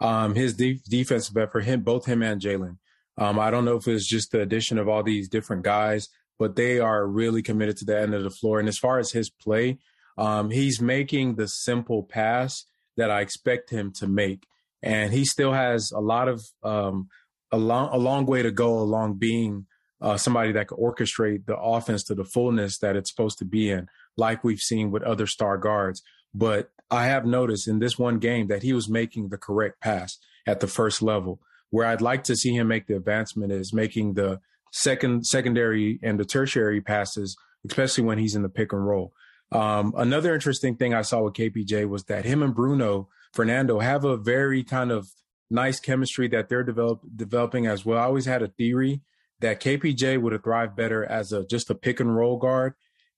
Um, 0.00 0.34
his 0.34 0.54
de- 0.54 0.80
defense, 0.88 1.30
but 1.30 1.50
for 1.50 1.60
him, 1.60 1.80
both 1.80 2.06
him 2.06 2.22
and 2.22 2.40
Jalen. 2.40 2.76
Um, 3.18 3.38
I 3.38 3.50
don't 3.50 3.64
know 3.64 3.76
if 3.76 3.88
it's 3.88 4.06
just 4.06 4.32
the 4.32 4.40
addition 4.40 4.78
of 4.78 4.88
all 4.88 5.02
these 5.02 5.28
different 5.28 5.62
guys, 5.62 6.08
but 6.38 6.56
they 6.56 6.78
are 6.78 7.06
really 7.06 7.42
committed 7.42 7.76
to 7.78 7.84
the 7.84 7.98
end 7.98 8.14
of 8.14 8.22
the 8.22 8.30
floor. 8.30 8.60
And 8.60 8.68
as 8.68 8.78
far 8.78 8.98
as 8.98 9.12
his 9.12 9.30
play, 9.30 9.78
um, 10.18 10.50
he's 10.50 10.80
making 10.80 11.36
the 11.36 11.48
simple 11.48 12.02
pass 12.02 12.66
that 12.96 13.10
I 13.10 13.20
expect 13.20 13.70
him 13.70 13.92
to 13.94 14.06
make. 14.06 14.46
And 14.82 15.12
he 15.12 15.24
still 15.24 15.52
has 15.52 15.92
a 15.92 16.00
lot 16.00 16.28
of 16.28 16.44
um, 16.62 17.08
a 17.50 17.56
long 17.56 17.88
a 17.92 17.98
long 17.98 18.26
way 18.26 18.42
to 18.42 18.50
go 18.50 18.78
along 18.78 19.14
being 19.14 19.66
uh, 20.00 20.16
somebody 20.16 20.52
that 20.52 20.68
could 20.68 20.78
orchestrate 20.78 21.46
the 21.46 21.56
offense 21.56 22.04
to 22.04 22.14
the 22.14 22.24
fullness 22.24 22.78
that 22.78 22.96
it's 22.96 23.10
supposed 23.10 23.38
to 23.38 23.44
be 23.44 23.70
in, 23.70 23.88
like 24.16 24.44
we've 24.44 24.60
seen 24.60 24.90
with 24.90 25.02
other 25.02 25.26
star 25.26 25.56
guards. 25.56 26.02
But 26.34 26.70
I 26.90 27.06
have 27.06 27.24
noticed 27.24 27.66
in 27.66 27.78
this 27.78 27.98
one 27.98 28.18
game 28.18 28.48
that 28.48 28.62
he 28.62 28.72
was 28.72 28.88
making 28.88 29.28
the 29.28 29.38
correct 29.38 29.80
pass 29.80 30.18
at 30.46 30.60
the 30.60 30.66
first 30.66 31.02
level. 31.02 31.40
Where 31.70 31.86
I'd 31.86 32.00
like 32.00 32.24
to 32.24 32.36
see 32.36 32.54
him 32.54 32.68
make 32.68 32.86
the 32.86 32.96
advancement 32.96 33.52
is 33.52 33.72
making 33.72 34.14
the 34.14 34.40
second, 34.72 35.26
secondary, 35.26 35.98
and 36.02 36.18
the 36.20 36.24
tertiary 36.24 36.80
passes, 36.80 37.36
especially 37.68 38.04
when 38.04 38.18
he's 38.18 38.36
in 38.36 38.42
the 38.42 38.48
pick 38.48 38.72
and 38.72 38.86
roll. 38.86 39.12
Um, 39.50 39.92
another 39.96 40.34
interesting 40.34 40.76
thing 40.76 40.94
I 40.94 41.02
saw 41.02 41.22
with 41.22 41.34
KPJ 41.34 41.88
was 41.88 42.04
that 42.04 42.24
him 42.24 42.42
and 42.42 42.54
Bruno 42.54 43.08
Fernando 43.32 43.80
have 43.80 44.04
a 44.04 44.16
very 44.16 44.62
kind 44.62 44.90
of 44.90 45.08
nice 45.50 45.80
chemistry 45.80 46.28
that 46.28 46.48
they're 46.48 46.64
develop, 46.64 47.00
developing 47.14 47.66
as 47.66 47.84
well. 47.84 47.98
I 47.98 48.04
always 48.04 48.26
had 48.26 48.42
a 48.42 48.48
theory 48.48 49.02
that 49.40 49.60
KPJ 49.60 50.20
would 50.20 50.32
have 50.32 50.42
thrived 50.42 50.76
better 50.76 51.04
as 51.04 51.32
a 51.32 51.44
just 51.46 51.70
a 51.70 51.74
pick 51.74 52.00
and 52.00 52.16
roll 52.16 52.38
guard, 52.38 52.74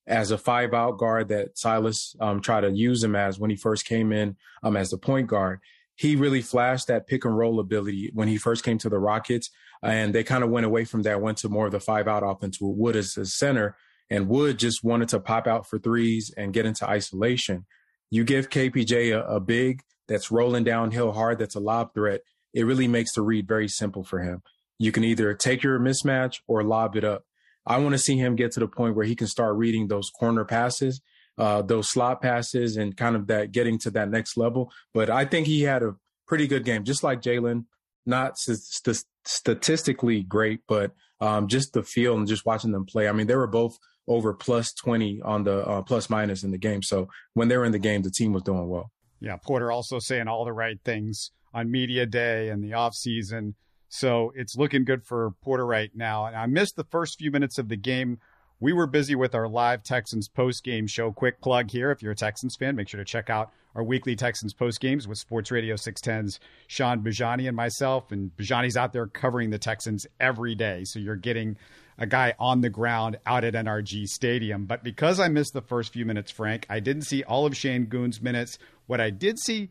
as 0.06 0.30
a 0.30 0.38
five 0.38 0.72
out 0.72 0.98
guard 0.98 1.28
that 1.28 1.56
Silas 1.56 2.16
um, 2.20 2.40
tried 2.40 2.62
to 2.62 2.70
use 2.70 3.04
him 3.04 3.14
as 3.14 3.38
when 3.38 3.50
he 3.50 3.56
first 3.56 3.84
came 3.84 4.10
in 4.10 4.36
um, 4.62 4.76
as 4.76 4.88
the 4.88 4.98
point 4.98 5.28
guard. 5.28 5.60
He 5.94 6.16
really 6.16 6.42
flashed 6.42 6.86
that 6.86 7.06
pick 7.06 7.24
and 7.24 7.36
roll 7.36 7.60
ability 7.60 8.10
when 8.14 8.28
he 8.28 8.38
first 8.38 8.64
came 8.64 8.78
to 8.78 8.88
the 8.88 8.98
Rockets, 8.98 9.50
and 9.82 10.14
they 10.14 10.24
kind 10.24 10.44
of 10.44 10.50
went 10.50 10.66
away 10.66 10.84
from 10.84 11.02
that, 11.02 11.20
went 11.20 11.38
to 11.38 11.48
more 11.48 11.66
of 11.66 11.72
the 11.72 11.80
five 11.80 12.08
out 12.08 12.22
offense 12.24 12.60
with 12.60 12.76
Wood 12.76 12.96
as 12.96 13.16
a 13.16 13.26
center, 13.26 13.76
and 14.08 14.28
Wood 14.28 14.58
just 14.58 14.82
wanted 14.82 15.08
to 15.10 15.20
pop 15.20 15.46
out 15.46 15.68
for 15.68 15.78
threes 15.78 16.32
and 16.36 16.52
get 16.52 16.66
into 16.66 16.88
isolation. 16.88 17.66
You 18.10 18.24
give 18.24 18.48
KPJ 18.48 19.12
a, 19.12 19.26
a 19.26 19.40
big 19.40 19.82
that's 20.06 20.30
rolling 20.30 20.64
downhill 20.64 21.12
hard, 21.12 21.38
that's 21.38 21.56
a 21.56 21.60
lob 21.60 21.94
threat. 21.94 22.22
It 22.54 22.64
really 22.64 22.88
makes 22.88 23.12
the 23.12 23.22
read 23.22 23.46
very 23.46 23.68
simple 23.68 24.04
for 24.04 24.20
him. 24.20 24.42
You 24.78 24.92
can 24.92 25.04
either 25.04 25.34
take 25.34 25.62
your 25.62 25.78
mismatch 25.78 26.40
or 26.46 26.62
lob 26.62 26.96
it 26.96 27.04
up. 27.04 27.24
I 27.66 27.78
want 27.78 27.92
to 27.92 27.98
see 27.98 28.16
him 28.16 28.36
get 28.36 28.52
to 28.52 28.60
the 28.60 28.68
point 28.68 28.96
where 28.96 29.04
he 29.04 29.14
can 29.14 29.26
start 29.26 29.56
reading 29.56 29.88
those 29.88 30.10
corner 30.10 30.44
passes, 30.44 31.00
uh, 31.36 31.62
those 31.62 31.88
slot 31.88 32.22
passes, 32.22 32.76
and 32.76 32.96
kind 32.96 33.14
of 33.14 33.26
that 33.26 33.52
getting 33.52 33.78
to 33.80 33.90
that 33.90 34.08
next 34.08 34.36
level. 34.36 34.72
But 34.94 35.10
I 35.10 35.24
think 35.24 35.46
he 35.46 35.62
had 35.62 35.82
a 35.82 35.96
pretty 36.26 36.46
good 36.46 36.64
game, 36.64 36.84
just 36.84 37.02
like 37.02 37.20
Jalen. 37.20 37.64
Not 38.06 38.38
st- 38.38 39.04
statistically 39.26 40.22
great, 40.22 40.60
but 40.66 40.92
um, 41.20 41.48
just 41.48 41.74
the 41.74 41.82
feel 41.82 42.16
and 42.16 42.26
just 42.26 42.46
watching 42.46 42.72
them 42.72 42.86
play. 42.86 43.06
I 43.06 43.12
mean, 43.12 43.26
they 43.26 43.36
were 43.36 43.46
both 43.46 43.78
over 44.06 44.32
plus 44.32 44.72
20 44.72 45.20
on 45.22 45.44
the 45.44 45.58
uh, 45.66 45.82
plus 45.82 46.08
minus 46.08 46.42
in 46.42 46.50
the 46.50 46.58
game. 46.58 46.82
So 46.82 47.08
when 47.34 47.48
they 47.48 47.56
were 47.58 47.66
in 47.66 47.72
the 47.72 47.78
game, 47.78 48.02
the 48.02 48.10
team 48.10 48.32
was 48.32 48.42
doing 48.42 48.66
well. 48.68 48.90
Yeah. 49.20 49.36
Porter 49.36 49.70
also 49.70 49.98
saying 49.98 50.28
all 50.28 50.44
the 50.44 50.52
right 50.52 50.78
things 50.84 51.32
on 51.52 51.70
media 51.70 52.06
day 52.06 52.48
and 52.48 52.64
the 52.64 52.72
off 52.72 52.94
season. 52.94 53.54
So 53.88 54.32
it's 54.34 54.56
looking 54.56 54.84
good 54.84 55.04
for 55.04 55.32
Porter 55.42 55.66
right 55.66 55.90
now. 55.94 56.26
And 56.26 56.36
I 56.36 56.46
missed 56.46 56.76
the 56.76 56.84
first 56.84 57.18
few 57.18 57.30
minutes 57.30 57.58
of 57.58 57.68
the 57.68 57.76
game. 57.76 58.18
We 58.60 58.72
were 58.72 58.86
busy 58.86 59.14
with 59.14 59.34
our 59.34 59.48
live 59.48 59.82
Texans 59.82 60.28
post 60.28 60.64
game 60.64 60.86
show. 60.86 61.12
Quick 61.12 61.40
plug 61.40 61.70
here. 61.70 61.90
If 61.90 62.02
you're 62.02 62.12
a 62.12 62.16
Texans 62.16 62.56
fan, 62.56 62.76
make 62.76 62.88
sure 62.88 62.98
to 62.98 63.04
check 63.04 63.30
out 63.30 63.52
our 63.74 63.84
weekly 63.84 64.16
Texans 64.16 64.52
post 64.52 64.80
games 64.80 65.06
with 65.06 65.18
Sports 65.18 65.50
Radio 65.50 65.76
610's 65.76 66.40
Sean 66.66 67.02
Bajani 67.02 67.46
and 67.46 67.56
myself. 67.56 68.10
And 68.10 68.36
Bajani's 68.36 68.76
out 68.76 68.92
there 68.92 69.06
covering 69.06 69.50
the 69.50 69.58
Texans 69.58 70.06
every 70.18 70.54
day. 70.54 70.82
So 70.84 70.98
you're 70.98 71.16
getting 71.16 71.56
a 71.98 72.06
guy 72.06 72.34
on 72.38 72.60
the 72.60 72.70
ground 72.70 73.18
out 73.26 73.44
at 73.44 73.54
NRG 73.54 74.06
Stadium. 74.06 74.66
But 74.66 74.82
because 74.82 75.20
I 75.20 75.28
missed 75.28 75.52
the 75.52 75.62
first 75.62 75.92
few 75.92 76.04
minutes, 76.04 76.30
Frank, 76.30 76.66
I 76.68 76.80
didn't 76.80 77.02
see 77.02 77.22
all 77.22 77.46
of 77.46 77.54
Sengun's 77.54 78.20
minutes. 78.20 78.58
What 78.86 79.00
I 79.00 79.10
did 79.10 79.38
see 79.38 79.70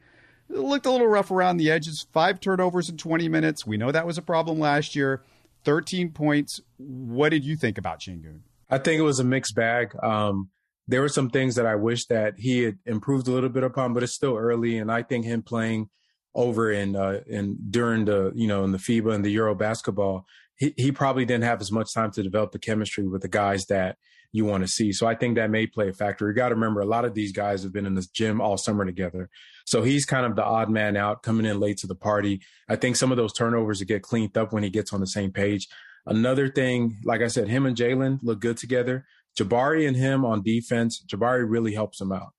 it 0.50 0.60
looked 0.60 0.86
a 0.86 0.92
little 0.92 1.08
rough 1.08 1.32
around 1.32 1.58
the 1.58 1.72
edges. 1.72 2.08
Five 2.12 2.40
turnovers 2.40 2.90
in 2.90 2.98
20 2.98 3.28
minutes. 3.30 3.66
We 3.66 3.78
know 3.78 3.92
that 3.92 4.08
was 4.08 4.18
a 4.18 4.22
problem 4.22 4.60
last 4.60 4.96
year. 4.96 5.24
13 5.64 6.12
points. 6.12 6.62
What 6.78 7.30
did 7.30 7.44
you 7.44 7.56
think 7.56 7.78
about 7.78 8.00
Sengun? 8.00 8.40
I 8.70 8.78
think 8.78 9.00
it 9.00 9.04
was 9.04 9.20
a 9.20 9.24
mixed 9.24 9.56
bag. 9.56 9.96
Um, 10.02 10.50
there 10.88 11.02
were 11.02 11.10
some 11.10 11.30
things 11.30 11.56
that 11.56 11.66
I 11.66 11.76
wish 11.76 12.06
that 12.06 12.36
he 12.38 12.64
had 12.64 12.78
improved 12.86 13.28
a 13.28 13.32
little 13.32 13.50
bit 13.50 13.64
upon, 13.64 13.94
but 13.94 14.04
it's 14.04 14.14
still 14.14 14.38
early. 14.38 14.78
And 14.78 14.92
I 14.92 15.04
think 15.04 15.26
him 15.26 15.42
playing 15.42 15.90
over 16.34 16.72
in 16.72 16.96
uh, 16.96 17.22
in 17.28 17.58
during 17.70 18.06
the 18.06 18.32
you 18.36 18.48
know 18.48 18.64
in 18.64 18.72
the 18.72 18.78
FIBA 18.78 19.14
and 19.14 19.26
the 19.26 19.32
Euro 19.32 19.56
basketball, 19.56 20.26
he 20.56 20.74
he 20.78 20.92
probably 20.92 21.26
didn't 21.26 21.44
have 21.44 21.60
as 21.60 21.72
much 21.72 21.94
time 21.94 22.12
to 22.12 22.24
develop 22.24 22.52
the 22.52 22.60
chemistry 22.60 23.08
with 23.08 23.22
the 23.22 23.28
guys 23.28 23.66
that 23.66 23.98
you 24.32 24.46
want 24.46 24.64
to 24.64 24.68
see. 24.68 24.92
So 24.92 25.08
I 25.08 25.16
think 25.16 25.36
that 25.36 25.50
may 25.50 25.68
play 25.68 25.90
a 25.90 25.94
factor. 25.94 26.28
You 26.28 26.34
got 26.34 26.50
to 26.50 26.56
remember 26.56 26.82
a 26.82 26.86
lot 26.86 27.06
of 27.06 27.14
these 27.14 27.32
guys 27.32 27.64
have 27.64 27.74
been 27.74 27.86
in 27.86 27.96
this 27.96 28.08
gym 28.08 28.42
all 28.42 28.58
summer 28.58 28.86
together. 28.86 29.30
So 29.66 29.84
he's 29.84 30.06
kind 30.06 30.26
of 30.26 30.36
the 30.36 30.44
odd 30.44 30.70
man 30.70 30.96
out 30.96 31.24
coming 31.24 31.46
in 31.46 31.60
late 31.60 31.78
to 31.80 31.88
the 31.88 31.96
party. 31.96 32.42
I 32.70 32.76
think 32.76 32.96
some 32.96 33.12
of 33.12 33.18
those 33.18 33.34
turnovers 33.34 33.82
get 33.84 34.04
cleaned 34.04 34.38
up 34.38 34.54
when 34.54 34.64
he 34.64 34.70
gets 34.70 34.94
on 34.94 35.00
the 35.00 35.08
same 35.08 35.32
page. 35.32 35.68
Another 36.06 36.50
thing, 36.50 36.98
like 37.04 37.22
I 37.22 37.28
said, 37.28 37.50
him 37.50 37.66
and 37.66 37.76
Jalen 37.76 38.20
look 38.24 38.40
good 38.40 38.58
together. 38.58 39.06
Jabari 39.38 39.88
and 39.88 39.96
him 39.96 40.26
on 40.26 40.42
defense, 40.42 41.04
Jabari 41.06 41.46
really 41.48 41.74
helps 41.74 42.02
him 42.02 42.12
out 42.12 42.34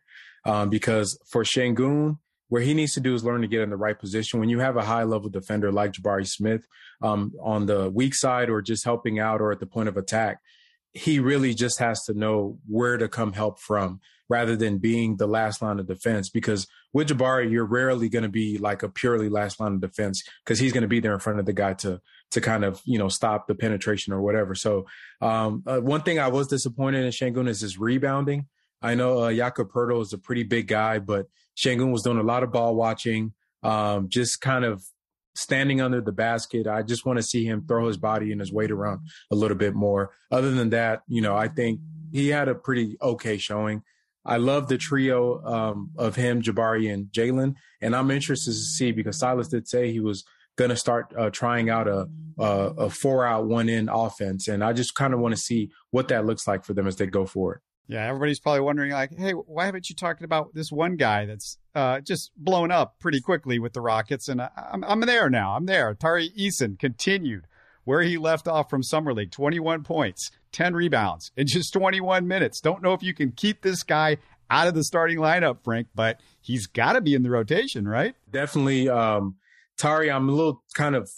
um, 0.45 0.71
because 0.71 1.18
for 1.30 1.45
Sengun, 1.45 2.18
where 2.49 2.62
he 2.62 2.73
needs 2.73 2.95
to 2.95 3.00
do 3.00 3.14
is 3.14 3.25
learn 3.25 3.42
to 3.42 3.47
get 3.47 3.61
in 3.61 3.71
the 3.71 3.76
right 3.76 3.99
position. 3.99 4.40
When 4.40 4.49
you 4.49 4.61
have 4.61 4.76
a 4.76 4.85
high 4.85 5.04
level 5.04 5.28
defender 5.28 5.71
like 5.71 5.92
Jabari 5.92 6.26
Smith 6.26 6.66
um, 7.02 7.33
on 7.42 7.66
the 7.66 7.90
weak 7.90 8.14
side 8.14 8.49
or 8.49 8.62
just 8.62 8.85
helping 8.85 9.18
out 9.18 9.40
or 9.40 9.52
at 9.52 9.61
the 9.61 9.66
point 9.66 9.90
of 9.90 9.97
attack, 9.99 10.38
he 10.92 11.18
really 11.18 11.54
just 11.54 11.78
has 11.78 12.02
to 12.04 12.14
know 12.14 12.59
where 12.66 12.97
to 12.97 13.09
come 13.09 13.33
help 13.33 13.61
from 13.61 14.00
rather 14.28 14.57
than 14.57 14.78
being 14.78 15.16
the 15.16 15.26
last 15.26 15.62
line 15.62 15.78
of 15.78 15.87
defense. 15.87 16.28
Because 16.28 16.66
with 16.92 17.09
Jabari, 17.09 17.50
you're 17.50 17.64
rarely 17.64 18.09
going 18.09 18.25
to 18.25 18.28
be 18.28 18.59
like 18.59 18.83
a 18.83 18.88
purely 18.88 19.28
last 19.28 19.61
line 19.61 19.75
of 19.75 19.80
defense 19.80 20.23
because 20.45 20.59
he's 20.59 20.73
going 20.73 20.83
to 20.83 20.88
be 20.88 21.00
there 21.00 21.14
in 21.14 21.21
front 21.21 21.38
of 21.38 21.47
the 21.47 21.52
guy 21.52 21.75
to 21.75 22.00
to 22.30 22.40
kind 22.42 22.64
of 22.64 22.80
you 22.85 22.99
know 22.99 23.09
stop 23.09 23.47
the 23.47 23.54
penetration 23.54 24.12
or 24.12 24.21
whatever. 24.21 24.54
So 24.54 24.87
um, 25.21 25.62
uh, 25.66 25.80
one 25.80 26.02
thing 26.02 26.18
I 26.18 26.28
was 26.28 26.49
disappointed 26.49 27.04
in 27.04 27.11
Sengun 27.11 27.49
is 27.49 27.61
his 27.61 27.78
rebounding. 27.78 28.47
I 28.80 28.95
know 28.95 29.18
uh, 29.18 29.33
Jakob 29.33 29.73
Poeltl 29.73 30.02
is 30.02 30.12
a 30.12 30.18
pretty 30.18 30.45
big 30.45 30.68
guy, 30.68 30.99
but 30.99 31.26
Sengun 31.57 31.90
was 31.90 32.02
doing 32.02 32.18
a 32.18 32.23
lot 32.23 32.42
of 32.42 32.52
ball 32.52 32.76
watching, 32.76 33.33
um, 33.62 34.09
just 34.09 34.40
kind 34.40 34.64
of 34.64 34.85
standing 35.38 35.80
under 35.80 36.00
the 36.00 36.12
basket. 36.12 36.66
I 36.66 36.83
just 36.83 37.07
want 37.07 37.18
to 37.18 37.23
see 37.23 37.45
him 37.45 37.64
throw 37.66 37.87
his 37.87 37.97
body 37.97 38.33
and 38.33 38.40
his 38.40 38.52
weight 38.52 38.71
around 38.71 39.00
a 39.30 39.37
little 39.37 39.57
bit 39.57 39.75
more. 39.75 40.11
Other 40.30 40.50
than 40.50 40.71
that, 40.71 41.02
you 41.07 41.23
know, 41.23 41.37
I 41.37 41.49
think 41.49 41.80
he 42.12 42.28
had 42.28 42.49
a 42.49 42.54
pretty 42.54 42.97
okay 43.00 43.38
showing. 43.38 43.83
I 44.25 44.37
love 44.37 44.68
the 44.68 44.76
trio 44.76 45.42
um, 45.45 45.90
of 45.97 46.16
him, 46.16 46.42
Jabari, 46.42 46.92
and 46.92 47.07
Jalen, 47.07 47.54
and 47.80 47.97
I'm 47.97 48.11
interested 48.11 48.50
to 48.50 48.57
see 48.57 48.92
because 48.92 49.18
Silas 49.18 49.49
did 49.49 49.68
say 49.68 49.90
he 49.90 50.00
was 50.00 50.25
going 50.57 50.71
to 50.71 50.76
start 50.76 51.14
uh, 51.16 51.30
trying 51.30 51.71
out 51.71 51.87
a, 51.87 52.09
a, 52.38 52.45
a 52.45 52.90
four 52.90 53.25
out 53.25 53.47
one 53.47 53.68
in 53.68 53.88
offense, 53.88 54.49
and 54.49 54.62
I 54.62 54.73
just 54.73 54.95
kind 54.95 55.14
of 55.14 55.21
want 55.21 55.35
to 55.35 55.40
see 55.40 55.71
what 55.92 56.09
that 56.09 56.26
looks 56.26 56.47
like 56.47 56.64
for 56.64 56.75
them 56.75 56.87
as 56.87 56.97
they 56.97 57.07
go 57.07 57.25
forward. 57.25 57.61
Yeah, 57.88 58.07
everybody's 58.07 58.38
probably 58.38 58.61
wondering, 58.61 58.92
like, 58.92 59.16
hey, 59.16 59.33
why 59.33 59.64
haven't 59.64 59.88
you 59.88 59.97
talked 59.97 60.23
about 60.23 60.52
this 60.52 60.71
one 60.71 60.97
guy 60.97 61.25
that's 61.25 61.57
uh, 61.75 62.00
just 62.00 62.30
blown 62.37 62.71
up 62.71 63.00
pretty 63.00 63.21
quickly 63.21 63.59
with 63.59 63.73
the 63.73 63.80
Rockets? 63.80 64.28
And 64.28 64.42
I, 64.42 64.50
am 64.73 64.85
I'm 64.85 65.00
there 65.00 65.30
now. 65.30 65.57
I'm 65.57 65.64
there. 65.64 65.95
Tari 65.95 66.30
Eason 66.38 66.78
continued 66.78 67.47
where 67.88 68.02
he 68.02 68.18
left 68.18 68.47
off 68.47 68.68
from 68.68 68.83
Summer 68.83 69.14
League 69.14 69.30
21 69.30 69.83
points, 69.83 70.30
10 70.52 70.75
rebounds 70.75 71.33
in 71.38 71.47
just 71.47 71.73
21 71.73 72.28
minutes. 72.28 72.61
Don't 72.61 72.83
know 72.83 72.92
if 72.92 73.02
you 73.02 73.14
can 73.14 73.33
keep 73.33 73.62
this 73.62 73.83
guy 73.83 74.18
out 74.50 74.68
of 74.68 74.75
the 74.75 74.85
starting 74.85 75.16
lineup, 75.16 75.64
Frank, 75.64 75.88
but 75.95 76.21
he's 76.42 76.66
got 76.66 76.92
to 76.92 77.00
be 77.00 77.14
in 77.14 77.23
the 77.23 77.30
rotation, 77.30 77.88
right? 77.88 78.14
Definitely. 78.30 78.90
Um, 78.90 79.37
Tari, 79.78 80.11
I'm 80.11 80.28
a 80.28 80.33
little 80.33 80.62
kind 80.75 80.95
of, 80.95 81.09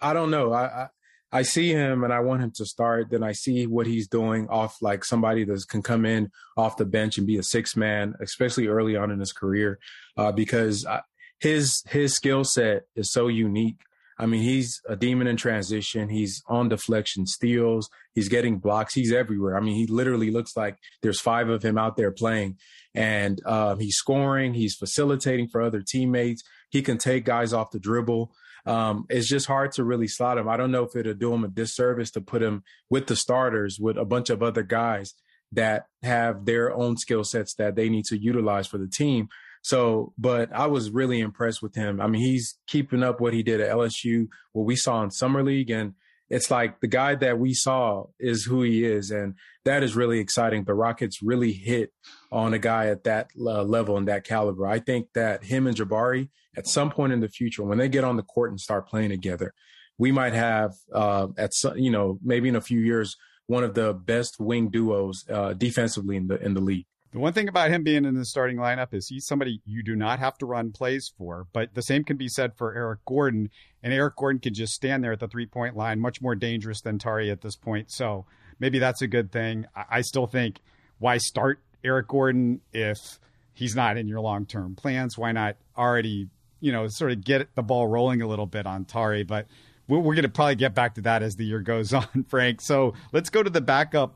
I 0.00 0.12
don't 0.12 0.30
know. 0.30 0.52
I, 0.52 0.64
I 0.66 0.88
I 1.32 1.42
see 1.42 1.70
him 1.70 2.02
and 2.02 2.12
I 2.12 2.20
want 2.20 2.42
him 2.42 2.52
to 2.56 2.66
start. 2.66 3.10
Then 3.10 3.22
I 3.22 3.32
see 3.32 3.66
what 3.66 3.86
he's 3.86 4.08
doing 4.08 4.48
off 4.48 4.76
like 4.80 5.04
somebody 5.04 5.44
that 5.44 5.64
can 5.68 5.82
come 5.82 6.04
in 6.04 6.30
off 6.56 6.76
the 6.76 6.84
bench 6.84 7.18
and 7.18 7.26
be 7.26 7.38
a 7.38 7.42
six 7.42 7.76
man, 7.76 8.14
especially 8.20 8.66
early 8.66 8.96
on 8.96 9.10
in 9.10 9.20
his 9.20 9.32
career, 9.32 9.78
uh, 10.16 10.32
because 10.32 10.84
I, 10.86 11.02
his 11.38 11.82
his 11.88 12.14
skill 12.14 12.44
set 12.44 12.82
is 12.96 13.12
so 13.12 13.28
unique. 13.28 13.80
I 14.18 14.26
mean, 14.26 14.42
he's 14.42 14.82
a 14.86 14.96
demon 14.96 15.26
in 15.26 15.38
transition. 15.38 16.10
He's 16.10 16.42
on 16.46 16.68
deflection 16.68 17.26
steals. 17.26 17.88
He's 18.14 18.28
getting 18.28 18.58
blocks. 18.58 18.92
He's 18.92 19.12
everywhere. 19.12 19.56
I 19.56 19.60
mean, 19.60 19.76
he 19.76 19.86
literally 19.86 20.30
looks 20.30 20.54
like 20.58 20.76
there's 21.00 21.20
five 21.20 21.48
of 21.48 21.62
him 21.62 21.78
out 21.78 21.96
there 21.96 22.10
playing, 22.10 22.58
and 22.94 23.40
um, 23.46 23.78
he's 23.78 23.96
scoring. 23.96 24.52
He's 24.52 24.74
facilitating 24.74 25.48
for 25.48 25.62
other 25.62 25.80
teammates. 25.80 26.42
He 26.68 26.82
can 26.82 26.98
take 26.98 27.24
guys 27.24 27.54
off 27.54 27.70
the 27.70 27.78
dribble 27.78 28.32
um, 28.66 29.06
it's 29.08 29.28
just 29.28 29.46
hard 29.46 29.72
to 29.72 29.84
really 29.84 30.08
slot 30.08 30.38
him. 30.38 30.48
I 30.48 30.56
don't 30.56 30.70
know 30.70 30.84
if 30.84 30.96
it'll 30.96 31.14
do 31.14 31.32
him 31.32 31.44
a 31.44 31.48
disservice 31.48 32.10
to 32.12 32.20
put 32.20 32.42
him 32.42 32.62
with 32.88 33.06
the 33.06 33.16
starters 33.16 33.78
with 33.80 33.96
a 33.96 34.04
bunch 34.04 34.30
of 34.30 34.42
other 34.42 34.62
guys 34.62 35.14
that 35.52 35.86
have 36.02 36.44
their 36.44 36.72
own 36.72 36.96
skill 36.96 37.24
sets 37.24 37.54
that 37.54 37.74
they 37.74 37.88
need 37.88 38.04
to 38.06 38.18
utilize 38.18 38.66
for 38.66 38.78
the 38.78 38.88
team. 38.88 39.28
So, 39.62 40.12
but 40.16 40.54
I 40.54 40.66
was 40.66 40.90
really 40.90 41.20
impressed 41.20 41.62
with 41.62 41.74
him. 41.74 42.00
I 42.00 42.06
mean, 42.06 42.22
he's 42.22 42.58
keeping 42.66 43.02
up 43.02 43.20
what 43.20 43.34
he 43.34 43.42
did 43.42 43.60
at 43.60 43.70
LSU, 43.70 44.28
what 44.52 44.64
we 44.64 44.76
saw 44.76 45.02
in 45.02 45.10
summer 45.10 45.42
league, 45.42 45.70
and 45.70 45.94
it's 46.30 46.50
like 46.50 46.80
the 46.80 46.86
guy 46.86 47.16
that 47.16 47.38
we 47.38 47.52
saw 47.52 48.04
is 48.18 48.44
who 48.44 48.62
he 48.62 48.84
is, 48.84 49.10
and 49.10 49.34
that 49.64 49.82
is 49.82 49.96
really 49.96 50.20
exciting. 50.20 50.64
The 50.64 50.74
Rockets 50.74 51.22
really 51.22 51.52
hit 51.52 51.92
on 52.30 52.54
a 52.54 52.58
guy 52.58 52.86
at 52.86 53.04
that 53.04 53.30
uh, 53.38 53.64
level 53.64 53.96
and 53.96 54.06
that 54.06 54.24
caliber. 54.24 54.66
I 54.66 54.78
think 54.78 55.08
that 55.14 55.44
him 55.44 55.66
and 55.66 55.76
Jabari, 55.76 56.28
at 56.56 56.68
some 56.68 56.90
point 56.90 57.12
in 57.12 57.20
the 57.20 57.28
future, 57.28 57.64
when 57.64 57.78
they 57.78 57.88
get 57.88 58.04
on 58.04 58.16
the 58.16 58.22
court 58.22 58.50
and 58.50 58.60
start 58.60 58.88
playing 58.88 59.10
together, 59.10 59.52
we 59.98 60.12
might 60.12 60.32
have 60.32 60.72
uh, 60.94 61.26
at 61.36 61.52
some, 61.52 61.76
you 61.76 61.90
know 61.90 62.18
maybe 62.22 62.48
in 62.48 62.56
a 62.56 62.60
few 62.60 62.80
years 62.80 63.16
one 63.46 63.64
of 63.64 63.74
the 63.74 63.92
best 63.92 64.38
wing 64.38 64.70
duos 64.70 65.24
uh, 65.28 65.52
defensively 65.54 66.16
in 66.16 66.28
the 66.28 66.40
in 66.40 66.54
the 66.54 66.60
league. 66.60 66.86
The 67.12 67.18
one 67.18 67.32
thing 67.32 67.48
about 67.48 67.70
him 67.70 67.82
being 67.82 68.04
in 68.04 68.14
the 68.14 68.24
starting 68.24 68.56
lineup 68.56 68.94
is 68.94 69.08
he's 69.08 69.26
somebody 69.26 69.60
you 69.64 69.82
do 69.82 69.96
not 69.96 70.20
have 70.20 70.38
to 70.38 70.46
run 70.46 70.70
plays 70.70 71.12
for, 71.18 71.48
but 71.52 71.74
the 71.74 71.82
same 71.82 72.04
can 72.04 72.16
be 72.16 72.28
said 72.28 72.56
for 72.56 72.72
Eric 72.72 73.00
Gordon. 73.04 73.50
And 73.82 73.92
Eric 73.92 74.14
Gordon 74.14 74.40
can 74.40 74.54
just 74.54 74.74
stand 74.74 75.02
there 75.02 75.12
at 75.12 75.18
the 75.18 75.26
three 75.26 75.46
point 75.46 75.76
line, 75.76 75.98
much 75.98 76.22
more 76.22 76.36
dangerous 76.36 76.80
than 76.80 76.98
Tari 77.00 77.28
at 77.30 77.40
this 77.40 77.56
point. 77.56 77.90
So 77.90 78.26
maybe 78.60 78.78
that's 78.78 79.02
a 79.02 79.08
good 79.08 79.32
thing. 79.32 79.66
I 79.74 80.02
still 80.02 80.28
think 80.28 80.60
why 81.00 81.18
start 81.18 81.60
Eric 81.82 82.06
Gordon 82.06 82.60
if 82.72 83.18
he's 83.54 83.74
not 83.74 83.96
in 83.96 84.06
your 84.06 84.20
long 84.20 84.46
term 84.46 84.76
plans? 84.76 85.18
Why 85.18 85.32
not 85.32 85.56
already, 85.76 86.28
you 86.60 86.70
know, 86.70 86.86
sort 86.86 87.10
of 87.10 87.24
get 87.24 87.56
the 87.56 87.62
ball 87.62 87.88
rolling 87.88 88.22
a 88.22 88.28
little 88.28 88.46
bit 88.46 88.66
on 88.66 88.84
Tari? 88.84 89.24
But 89.24 89.48
we're, 89.88 89.98
we're 89.98 90.14
going 90.14 90.22
to 90.22 90.28
probably 90.28 90.54
get 90.54 90.76
back 90.76 90.94
to 90.94 91.00
that 91.00 91.24
as 91.24 91.34
the 91.34 91.44
year 91.44 91.60
goes 91.60 91.92
on, 91.92 92.24
Frank. 92.28 92.60
So 92.60 92.94
let's 93.12 93.30
go 93.30 93.42
to 93.42 93.50
the 93.50 93.60
backup 93.60 94.14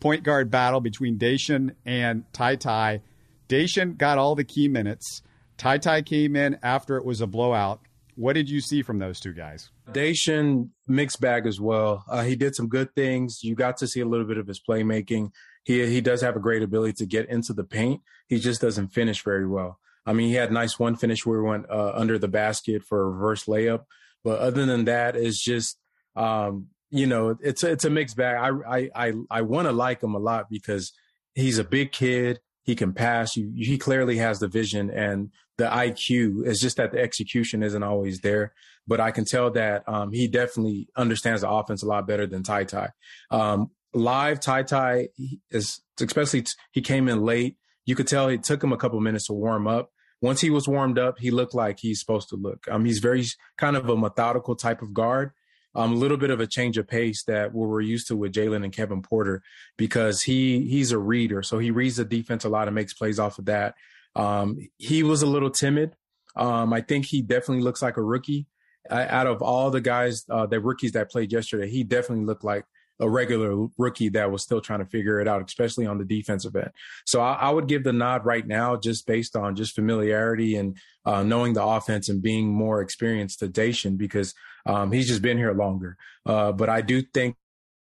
point 0.00 0.22
guard 0.24 0.50
battle 0.50 0.80
between 0.80 1.18
Daishen 1.18 1.74
and 1.84 2.24
Ty 2.32 2.56
Ty. 2.56 3.02
Daishen 3.48 3.96
got 3.96 4.18
all 4.18 4.34
the 4.34 4.44
key 4.44 4.68
minutes. 4.68 5.22
Ty 5.58 5.78
Ty 5.78 6.02
came 6.02 6.36
in 6.36 6.58
after 6.62 6.96
it 6.96 7.04
was 7.04 7.20
a 7.20 7.26
blowout. 7.26 7.80
What 8.16 8.32
did 8.34 8.50
you 8.50 8.60
see 8.60 8.82
from 8.82 8.98
those 8.98 9.20
two 9.20 9.32
guys? 9.32 9.70
Daishen 9.90 10.70
mixed 10.86 11.20
bag 11.20 11.46
as 11.46 11.60
well. 11.60 12.04
Uh, 12.08 12.22
he 12.22 12.36
did 12.36 12.54
some 12.54 12.68
good 12.68 12.94
things. 12.94 13.40
You 13.42 13.54
got 13.54 13.76
to 13.78 13.86
see 13.86 14.00
a 14.00 14.06
little 14.06 14.26
bit 14.26 14.38
of 14.38 14.46
his 14.46 14.60
playmaking. 14.60 15.30
He 15.64 15.86
he 15.86 16.00
does 16.00 16.22
have 16.22 16.36
a 16.36 16.40
great 16.40 16.62
ability 16.62 16.94
to 16.94 17.06
get 17.06 17.28
into 17.28 17.52
the 17.52 17.64
paint. 17.64 18.00
He 18.28 18.38
just 18.38 18.60
doesn't 18.60 18.88
finish 18.88 19.22
very 19.22 19.46
well. 19.46 19.78
I 20.06 20.12
mean, 20.12 20.28
he 20.28 20.34
had 20.34 20.52
nice 20.52 20.78
one 20.78 20.96
finish 20.96 21.26
where 21.26 21.40
he 21.42 21.48
went 21.48 21.70
uh, 21.70 21.92
under 21.94 22.18
the 22.18 22.28
basket 22.28 22.82
for 22.82 23.02
a 23.02 23.10
reverse 23.10 23.44
layup, 23.44 23.84
but 24.24 24.38
other 24.38 24.64
than 24.64 24.86
that, 24.86 25.14
it's 25.14 25.42
just 25.42 25.78
um, 26.16 26.68
you 26.90 27.06
know, 27.06 27.36
it's 27.40 27.62
a, 27.62 27.70
it's 27.70 27.84
a 27.84 27.90
mixed 27.90 28.16
bag. 28.16 28.36
I 28.36 28.78
I 28.78 28.90
I, 28.94 29.12
I 29.30 29.42
want 29.42 29.68
to 29.68 29.72
like 29.72 30.02
him 30.02 30.14
a 30.14 30.18
lot 30.18 30.50
because 30.50 30.92
he's 31.34 31.58
a 31.58 31.64
big 31.64 31.92
kid. 31.92 32.40
He 32.64 32.74
can 32.74 32.92
pass. 32.92 33.36
You, 33.36 33.52
he 33.56 33.78
clearly 33.78 34.16
has 34.18 34.38
the 34.38 34.48
vision 34.48 34.90
and 34.90 35.30
the 35.56 35.64
IQ. 35.64 36.46
It's 36.46 36.60
just 36.60 36.76
that 36.76 36.92
the 36.92 37.00
execution 37.00 37.62
isn't 37.62 37.82
always 37.82 38.20
there. 38.20 38.52
But 38.86 39.00
I 39.00 39.10
can 39.12 39.24
tell 39.24 39.50
that 39.52 39.88
um, 39.88 40.12
he 40.12 40.26
definitely 40.26 40.88
understands 40.96 41.42
the 41.42 41.50
offense 41.50 41.82
a 41.82 41.86
lot 41.86 42.06
better 42.06 42.26
than 42.26 42.42
Ty 42.42 42.64
Ty. 42.64 42.90
Um, 43.30 43.70
live, 43.94 44.40
Ty 44.40 44.64
Ty 44.64 45.08
is 45.50 45.80
especially 46.00 46.44
he 46.72 46.80
came 46.80 47.08
in 47.08 47.22
late. 47.22 47.56
You 47.86 47.94
could 47.94 48.08
tell 48.08 48.28
it 48.28 48.42
took 48.42 48.62
him 48.62 48.72
a 48.72 48.76
couple 48.76 49.00
minutes 49.00 49.26
to 49.26 49.32
warm 49.32 49.66
up. 49.66 49.90
Once 50.22 50.40
he 50.40 50.50
was 50.50 50.68
warmed 50.68 50.98
up, 50.98 51.18
he 51.18 51.30
looked 51.30 51.54
like 51.54 51.78
he's 51.78 51.98
supposed 51.98 52.28
to 52.28 52.36
look. 52.36 52.66
Um, 52.70 52.84
he's 52.84 52.98
very 52.98 53.24
kind 53.56 53.74
of 53.74 53.88
a 53.88 53.96
methodical 53.96 54.54
type 54.54 54.82
of 54.82 54.92
guard 54.92 55.32
um, 55.74 55.92
a 55.92 55.96
little 55.96 56.16
bit 56.16 56.30
of 56.30 56.40
a 56.40 56.46
change 56.46 56.78
of 56.78 56.88
pace 56.88 57.22
that 57.24 57.52
what 57.54 57.68
we're 57.68 57.80
used 57.80 58.08
to 58.08 58.16
with 58.16 58.32
Jalen 58.32 58.64
and 58.64 58.72
Kevin 58.72 59.02
Porter 59.02 59.42
because 59.76 60.22
he 60.22 60.66
he's 60.68 60.92
a 60.92 60.98
reader, 60.98 61.42
so 61.42 61.58
he 61.58 61.70
reads 61.70 61.96
the 61.96 62.04
defense 62.04 62.44
a 62.44 62.48
lot 62.48 62.68
and 62.68 62.74
makes 62.74 62.94
plays 62.94 63.18
off 63.18 63.38
of 63.38 63.46
that. 63.46 63.74
Um, 64.16 64.58
he 64.76 65.02
was 65.02 65.22
a 65.22 65.26
little 65.26 65.50
timid. 65.50 65.94
Um, 66.36 66.72
I 66.72 66.80
think 66.80 67.06
he 67.06 67.22
definitely 67.22 67.62
looks 67.62 67.82
like 67.82 67.96
a 67.96 68.02
rookie. 68.02 68.46
I, 68.90 69.06
out 69.06 69.26
of 69.26 69.42
all 69.42 69.70
the 69.70 69.80
guys, 69.80 70.24
uh, 70.30 70.46
the 70.46 70.60
rookies 70.60 70.92
that 70.92 71.10
played 71.10 71.32
yesterday, 71.32 71.68
he 71.70 71.84
definitely 71.84 72.24
looked 72.24 72.44
like 72.44 72.64
a 73.00 73.08
regular 73.08 73.66
rookie 73.78 74.10
that 74.10 74.30
was 74.30 74.42
still 74.42 74.60
trying 74.60 74.80
to 74.80 74.86
figure 74.86 75.20
it 75.20 75.26
out, 75.26 75.42
especially 75.44 75.86
on 75.86 75.98
the 75.98 76.04
defensive 76.04 76.54
end. 76.54 76.70
So 77.06 77.20
I, 77.20 77.32
I 77.34 77.50
would 77.50 77.66
give 77.66 77.82
the 77.82 77.92
nod 77.92 78.24
right 78.24 78.46
now, 78.46 78.76
just 78.76 79.06
based 79.06 79.36
on 79.36 79.56
just 79.56 79.74
familiarity 79.74 80.56
and 80.56 80.76
uh, 81.04 81.22
knowing 81.22 81.54
the 81.54 81.64
offense 81.64 82.08
and 82.08 82.22
being 82.22 82.52
more 82.52 82.80
experienced 82.82 83.38
to 83.40 83.48
Daishen 83.48 83.96
because 83.96 84.34
um, 84.66 84.92
he's 84.92 85.08
just 85.08 85.22
been 85.22 85.38
here 85.38 85.54
longer. 85.54 85.96
Uh, 86.26 86.52
but 86.52 86.68
I 86.68 86.82
do 86.82 87.02
think 87.02 87.36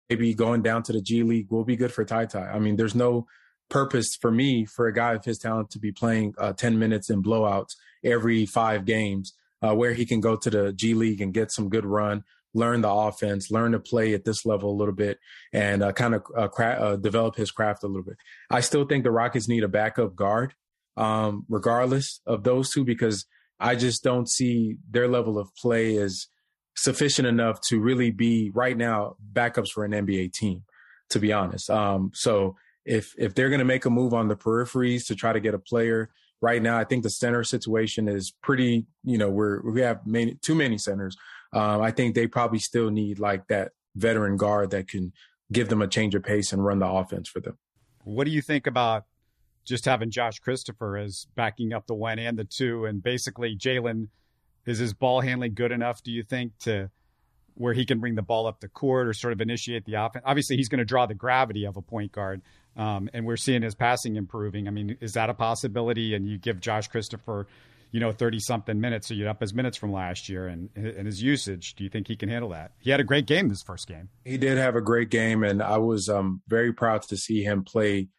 maybe 0.09 0.33
going 0.33 0.61
down 0.61 0.83
to 0.83 0.93
the 0.93 1.01
G 1.01 1.23
League 1.23 1.51
will 1.51 1.65
be 1.65 1.75
good 1.75 1.91
for 1.91 2.05
Ty 2.05 2.25
Ty. 2.25 2.49
I 2.49 2.59
mean, 2.59 2.75
there's 2.75 2.95
no 2.95 3.27
purpose 3.69 4.15
for 4.15 4.31
me 4.31 4.65
for 4.65 4.87
a 4.87 4.93
guy 4.93 5.13
of 5.13 5.25
his 5.25 5.37
talent 5.37 5.69
to 5.71 5.79
be 5.79 5.91
playing 5.91 6.33
uh, 6.37 6.53
10 6.53 6.79
minutes 6.79 7.09
in 7.09 7.23
blowouts 7.23 7.75
every 8.03 8.45
five 8.45 8.85
games, 8.85 9.33
uh, 9.61 9.75
where 9.75 9.93
he 9.93 10.05
can 10.05 10.21
go 10.21 10.35
to 10.35 10.49
the 10.49 10.73
G 10.73 10.93
League 10.93 11.21
and 11.21 11.33
get 11.33 11.51
some 11.51 11.69
good 11.69 11.85
run, 11.85 12.23
learn 12.57 12.81
the 12.81 12.89
offense, 12.89 13.51
learn 13.51 13.71
to 13.71 13.79
play 13.79 14.13
at 14.13 14.25
this 14.25 14.45
level 14.45 14.71
a 14.71 14.77
little 14.77 14.93
bit, 14.93 15.19
and 15.53 15.83
uh, 15.83 15.93
kind 15.93 16.15
of 16.15 16.23
uh, 16.35 16.47
cra- 16.47 16.77
uh, 16.79 16.95
develop 16.95 17.35
his 17.35 17.51
craft 17.51 17.83
a 17.83 17.87
little 17.87 18.03
bit. 18.03 18.17
I 18.49 18.61
still 18.61 18.85
think 18.85 19.03
the 19.03 19.11
Rockets 19.11 19.47
need 19.47 19.63
a 19.63 19.67
backup 19.67 20.15
guard, 20.15 20.53
um, 20.97 21.45
regardless 21.47 22.19
of 22.25 22.43
those 22.43 22.71
two, 22.71 22.83
because 22.83 23.25
I 23.59 23.75
just 23.75 24.03
don't 24.03 24.29
see 24.29 24.77
their 24.89 25.07
level 25.07 25.37
of 25.37 25.55
play 25.55 25.97
as 25.97 26.27
sufficient 26.75 27.27
enough 27.27 27.59
to 27.69 27.79
really 27.79 28.11
be 28.11 28.51
right 28.53 28.77
now 28.77 29.15
backups 29.33 29.69
for 29.69 29.85
an 29.85 29.91
NBA 29.91 30.33
team, 30.33 30.63
to 31.11 31.19
be 31.19 31.31
honest. 31.31 31.69
Um, 31.69 32.11
so 32.13 32.55
if 32.85 33.13
if 33.17 33.35
they're 33.35 33.49
going 33.49 33.59
to 33.59 33.65
make 33.65 33.85
a 33.85 33.89
move 33.89 34.13
on 34.13 34.27
the 34.27 34.35
peripheries 34.35 35.05
to 35.07 35.15
try 35.15 35.33
to 35.33 35.39
get 35.39 35.53
a 35.53 35.59
player 35.59 36.09
right 36.41 36.61
now, 36.61 36.77
I 36.77 36.83
think 36.83 37.03
the 37.03 37.09
center 37.09 37.43
situation 37.43 38.07
is 38.07 38.31
pretty. 38.41 38.85
You 39.03 39.17
know, 39.17 39.29
we're 39.29 39.61
we 39.61 39.81
have 39.81 40.05
many, 40.05 40.35
too 40.35 40.55
many 40.55 40.77
centers. 40.77 41.17
Um, 41.53 41.81
I 41.81 41.91
think 41.91 42.15
they 42.15 42.27
probably 42.27 42.59
still 42.59 42.89
need 42.89 43.19
like 43.19 43.47
that 43.47 43.71
veteran 43.95 44.37
guard 44.37 44.71
that 44.71 44.87
can 44.87 45.13
give 45.51 45.69
them 45.69 45.81
a 45.81 45.87
change 45.87 46.15
of 46.15 46.23
pace 46.23 46.51
and 46.51 46.63
run 46.63 46.79
the 46.79 46.87
offense 46.87 47.29
for 47.29 47.39
them. 47.39 47.57
What 48.03 48.25
do 48.25 48.31
you 48.31 48.41
think 48.41 48.67
about 48.67 49.05
just 49.65 49.85
having 49.85 50.11
Josh 50.11 50.39
Christopher 50.39 50.97
as 50.97 51.27
backing 51.35 51.73
up 51.73 51.87
the 51.87 51.93
one 51.93 52.19
and 52.19 52.37
the 52.37 52.45
two, 52.45 52.85
and 52.85 53.03
basically 53.03 53.55
Jalen 53.55 54.07
is 54.65 54.79
his 54.79 54.93
ball 54.93 55.21
handling 55.21 55.53
good 55.53 55.71
enough? 55.71 56.03
Do 56.03 56.11
you 56.11 56.23
think 56.23 56.57
to 56.59 56.89
where 57.55 57.73
he 57.73 57.85
can 57.85 57.99
bring 57.99 58.15
the 58.15 58.21
ball 58.21 58.45
up 58.45 58.59
the 58.59 58.67
court 58.67 59.07
or 59.07 59.13
sort 59.13 59.33
of 59.33 59.41
initiate 59.41 59.85
the 59.85 59.95
offense? 59.95 60.23
Obviously, 60.25 60.55
he's 60.55 60.69
going 60.69 60.79
to 60.79 60.85
draw 60.85 61.05
the 61.05 61.15
gravity 61.15 61.65
of 61.65 61.75
a 61.75 61.81
point 61.81 62.11
guard, 62.11 62.41
um, 62.75 63.09
and 63.13 63.25
we're 63.25 63.37
seeing 63.37 63.61
his 63.61 63.75
passing 63.75 64.15
improving. 64.15 64.67
I 64.67 64.71
mean, 64.71 64.97
is 65.01 65.13
that 65.13 65.29
a 65.29 65.33
possibility? 65.33 66.13
And 66.13 66.27
you 66.27 66.37
give 66.37 66.61
Josh 66.61 66.87
Christopher, 66.87 67.47
you 67.91 67.99
know, 67.99 68.11
thirty 68.11 68.39
something 68.39 68.79
minutes, 68.79 69.07
so 69.07 69.13
you'd 69.13 69.27
up 69.27 69.41
his 69.41 69.53
minutes 69.53 69.77
from 69.77 69.91
last 69.91 70.29
year 70.29 70.47
and 70.47 70.69
and 70.75 71.05
his 71.05 71.21
usage. 71.21 71.75
Do 71.75 71.83
you 71.83 71.89
think 71.89 72.07
he 72.07 72.15
can 72.15 72.29
handle 72.29 72.49
that? 72.49 72.71
He 72.79 72.89
had 72.89 72.99
a 72.99 73.05
great 73.05 73.25
game 73.25 73.49
this 73.49 73.63
first 73.63 73.87
game. 73.87 74.09
He 74.25 74.37
did 74.37 74.57
have 74.57 74.75
a 74.75 74.81
great 74.81 75.09
game, 75.09 75.43
and 75.43 75.61
I 75.61 75.77
was 75.77 76.09
um, 76.09 76.41
very 76.47 76.73
proud 76.73 77.03
to 77.03 77.17
see 77.17 77.43
him 77.43 77.63
play 77.63 78.09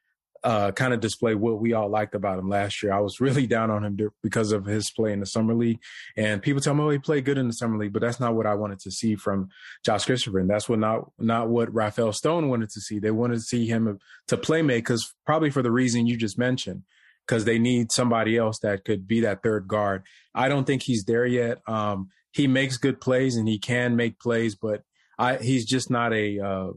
uh, 0.44 0.70
kind 0.72 0.94
of 0.94 1.00
display 1.00 1.34
what 1.34 1.60
we 1.60 1.72
all 1.72 1.88
liked 1.88 2.14
about 2.14 2.38
him 2.38 2.48
last 2.48 2.82
year. 2.82 2.92
I 2.92 3.00
was 3.00 3.20
really 3.20 3.46
down 3.46 3.70
on 3.70 3.84
him 3.84 3.98
because 4.22 4.52
of 4.52 4.66
his 4.66 4.90
play 4.90 5.12
in 5.12 5.20
the 5.20 5.26
summer 5.26 5.54
league, 5.54 5.80
and 6.16 6.42
people 6.42 6.60
tell 6.60 6.74
me, 6.74 6.82
"Oh, 6.82 6.90
he 6.90 6.98
played 6.98 7.24
good 7.24 7.38
in 7.38 7.46
the 7.46 7.52
summer 7.52 7.78
league," 7.78 7.92
but 7.92 8.02
that's 8.02 8.20
not 8.20 8.34
what 8.34 8.46
I 8.46 8.54
wanted 8.54 8.80
to 8.80 8.90
see 8.90 9.16
from 9.16 9.48
Josh 9.84 10.04
Christopher, 10.04 10.38
and 10.38 10.50
that's 10.50 10.68
what 10.68 10.78
not 10.78 11.10
not 11.18 11.48
what 11.48 11.72
Rafael 11.74 12.12
Stone 12.12 12.48
wanted 12.48 12.70
to 12.70 12.80
see. 12.80 12.98
They 12.98 13.10
wanted 13.10 13.36
to 13.36 13.42
see 13.42 13.66
him 13.66 13.98
to 14.28 14.36
play 14.36 14.62
make 14.62 14.84
because 14.84 15.14
probably 15.26 15.50
for 15.50 15.62
the 15.62 15.72
reason 15.72 16.06
you 16.06 16.16
just 16.16 16.38
mentioned, 16.38 16.82
because 17.28 17.44
they 17.44 17.58
need 17.58 17.92
somebody 17.92 18.38
else 18.38 18.60
that 18.60 18.84
could 18.84 19.06
be 19.06 19.20
that 19.20 19.42
third 19.42 19.68
guard. 19.68 20.02
I 20.34 20.48
don't 20.48 20.66
think 20.66 20.82
he's 20.82 21.04
there 21.04 21.26
yet. 21.26 21.58
Um, 21.68 22.08
he 22.32 22.46
makes 22.46 22.78
good 22.78 23.00
plays 23.00 23.36
and 23.36 23.46
he 23.46 23.58
can 23.58 23.96
make 23.96 24.18
plays, 24.18 24.54
but 24.54 24.82
I, 25.18 25.36
he's 25.36 25.66
just 25.66 25.90
not 25.90 26.12
a 26.14 26.40
uh, 26.40 26.68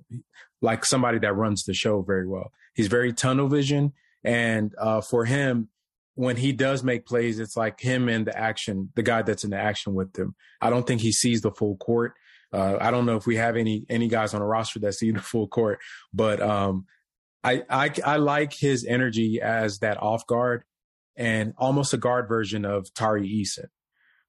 like 0.62 0.84
somebody 0.84 1.20
that 1.20 1.34
runs 1.34 1.64
the 1.64 1.74
show 1.74 2.02
very 2.02 2.28
well. 2.28 2.52
He's 2.74 2.88
very 2.88 3.14
tunnel 3.14 3.48
vision. 3.48 3.94
And 4.24 4.74
uh, 4.78 5.02
for 5.02 5.26
him, 5.26 5.70
when 6.16 6.36
he 6.36 6.52
does 6.52 6.84
make 6.84 7.06
plays, 7.06 7.40
it's 7.40 7.56
like 7.56 7.80
him 7.80 8.10
and 8.10 8.28
the 8.28 8.38
action, 8.38 8.92
the 8.96 9.04
guy 9.04 9.22
that's 9.22 9.44
in 9.44 9.52
the 9.52 9.58
action 9.58 9.94
with 9.94 10.18
him. 10.18 10.36
I 10.60 10.70
don't 10.70 10.86
think 10.86 11.02
he 11.02 11.12
sees 11.12 11.42
the 11.42 11.52
full 11.52 11.78
court. 11.78 12.14
Uh, 12.54 12.78
I 12.82 12.92
don't 12.92 13.06
know 13.06 13.16
if 13.16 13.26
we 13.26 13.38
have 13.38 13.56
any 13.56 13.86
any 13.90 14.10
guys 14.10 14.34
on 14.34 14.42
the 14.42 14.46
roster 14.46 14.80
that 14.80 14.94
see 14.94 15.12
the 15.12 15.22
full 15.22 15.48
court, 15.48 15.80
but 16.14 16.42
um, 16.42 16.86
I, 17.44 17.64
I 17.70 17.92
I 18.06 18.18
like 18.18 18.54
his 18.54 18.86
energy 18.86 19.40
as 19.42 19.80
that 19.80 20.02
off 20.02 20.26
guard 20.28 20.64
and 21.16 21.54
almost 21.58 21.94
a 21.94 21.98
guard 21.98 22.28
version 22.28 22.66
of 22.66 22.94
Tari 22.94 23.28
Eason, 23.28 23.68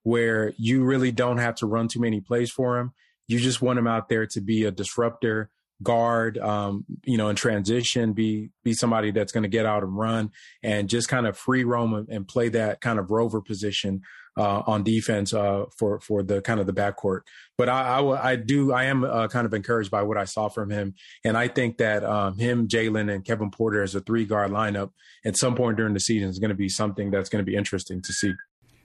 where 0.03 0.53
you 0.57 0.85
really 0.85 1.13
don't 1.13 1.39
have 1.39 1.57
to 1.57 1.67
run 1.67 1.89
too 1.89 2.01
many 2.01 2.21
plays 2.21 2.51
for 2.51 2.79
him. 2.79 2.93
You 3.29 3.39
just 3.39 3.63
want 3.63 3.79
him 3.79 3.87
out 3.87 4.09
there 4.09 4.27
to 4.27 4.41
be 4.41 4.65
a 4.65 4.71
disruptor, 4.71 5.51
guard, 5.83 6.39
um, 6.39 6.85
you 7.05 7.17
know, 7.17 7.29
in 7.29 7.37
transition, 7.37 8.13
be 8.13 8.51
be 8.65 8.73
somebody 8.73 9.11
that's 9.11 9.33
going 9.33 9.43
to 9.43 9.49
get 9.49 9.67
out 9.67 9.83
and 9.83 9.97
run 9.97 10.31
and 10.63 10.89
just 10.89 11.09
kind 11.09 11.27
of 11.27 11.37
free 11.37 11.65
roam 11.65 12.07
and 12.09 12.27
play 12.27 12.49
that 12.51 12.81
kind 12.81 12.99
of 12.99 13.11
rover 13.11 13.41
position 13.41 14.03
uh, 14.37 14.63
on 14.67 14.83
defense 14.83 15.35
uh, 15.35 15.65
for 15.77 16.01
for 16.01 16.23
the 16.23 16.41
kind 16.43 16.61
of 16.61 16.67
the 16.67 16.73
backcourt. 16.73 17.21
But 17.59 17.69
I, 17.69 17.99
I, 17.99 18.31
I 18.31 18.37
do 18.37 18.73
I 18.73 18.85
am 18.85 19.05
uh, 19.05 19.29
kind 19.29 19.47
of 19.47 19.55
encouraged 19.55 19.91
by 19.91 20.03
what 20.03 20.17
I 20.17 20.25
saw 20.25 20.49
from 20.49 20.71
him, 20.71 20.95
and 21.25 21.37
I 21.37 21.49
think 21.49 21.79
that 21.79 22.05
um, 22.05 22.39
him, 22.39 22.69
Jalen, 22.69 23.13
and 23.13 23.25
Kevin 23.25 23.51
Porter 23.51 23.83
as 23.83 23.95
a 23.95 24.01
three 24.01 24.25
guard 24.25 24.51
lineup 24.51 24.91
at 25.25 25.37
some 25.37 25.55
point 25.55 25.77
during 25.77 25.95
the 25.95 26.01
season 26.01 26.29
is 26.29 26.39
going 26.39 26.51
to 26.51 26.55
be 26.55 26.69
something 26.69 27.11
that's 27.11 27.29
going 27.29 27.45
to 27.45 27.51
be 27.51 27.57
interesting 27.57 28.03
to 28.03 28.13
see. 28.13 28.33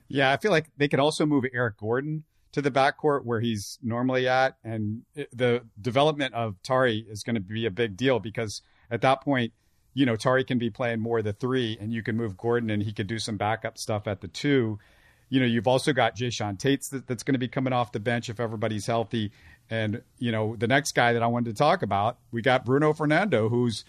Yeah, 0.08 0.32
I 0.32 0.38
feel 0.38 0.50
like 0.50 0.70
they 0.76 0.88
could 0.88 1.00
also 1.00 1.26
move 1.26 1.44
Eric 1.52 1.76
Gordon 1.78 2.24
to 2.52 2.62
the 2.62 2.70
backcourt 2.70 3.24
where 3.24 3.40
he's 3.40 3.78
normally 3.82 4.26
at. 4.26 4.56
And 4.64 5.02
the 5.32 5.62
development 5.80 6.34
of 6.34 6.56
Tari 6.62 7.06
is 7.08 7.22
going 7.22 7.34
to 7.34 7.40
be 7.40 7.66
a 7.66 7.70
big 7.70 7.96
deal 7.96 8.18
because 8.18 8.62
at 8.90 9.02
that 9.02 9.20
point, 9.20 9.52
you 9.94 10.06
know, 10.06 10.16
Tari 10.16 10.44
can 10.44 10.58
be 10.58 10.70
playing 10.70 11.00
more 11.00 11.22
the 11.22 11.32
three 11.32 11.76
and 11.80 11.92
you 11.92 12.02
can 12.02 12.16
move 12.16 12.36
Gordon 12.36 12.70
and 12.70 12.82
he 12.82 12.92
could 12.92 13.06
do 13.06 13.18
some 13.18 13.36
backup 13.36 13.76
stuff 13.76 14.06
at 14.06 14.20
the 14.20 14.28
two. 14.28 14.78
You 15.28 15.40
know, 15.40 15.46
you've 15.46 15.68
also 15.68 15.92
got 15.92 16.16
Jae'Sean 16.16 16.58
Tate's 16.58 16.88
that, 16.90 17.06
that's 17.06 17.22
going 17.22 17.34
to 17.34 17.38
be 17.38 17.48
coming 17.48 17.72
off 17.72 17.92
the 17.92 18.00
bench 18.00 18.28
if 18.28 18.40
everybody's 18.40 18.86
healthy. 18.86 19.32
And, 19.70 20.02
you 20.18 20.32
know, 20.32 20.56
the 20.56 20.66
next 20.66 20.92
guy 20.92 21.12
that 21.12 21.22
I 21.22 21.26
wanted 21.26 21.54
to 21.54 21.58
talk 21.58 21.82
about, 21.82 22.18
we 22.32 22.40
got 22.40 22.64
Bruno 22.64 22.92
Fernando, 22.92 23.48
who's 23.48 23.84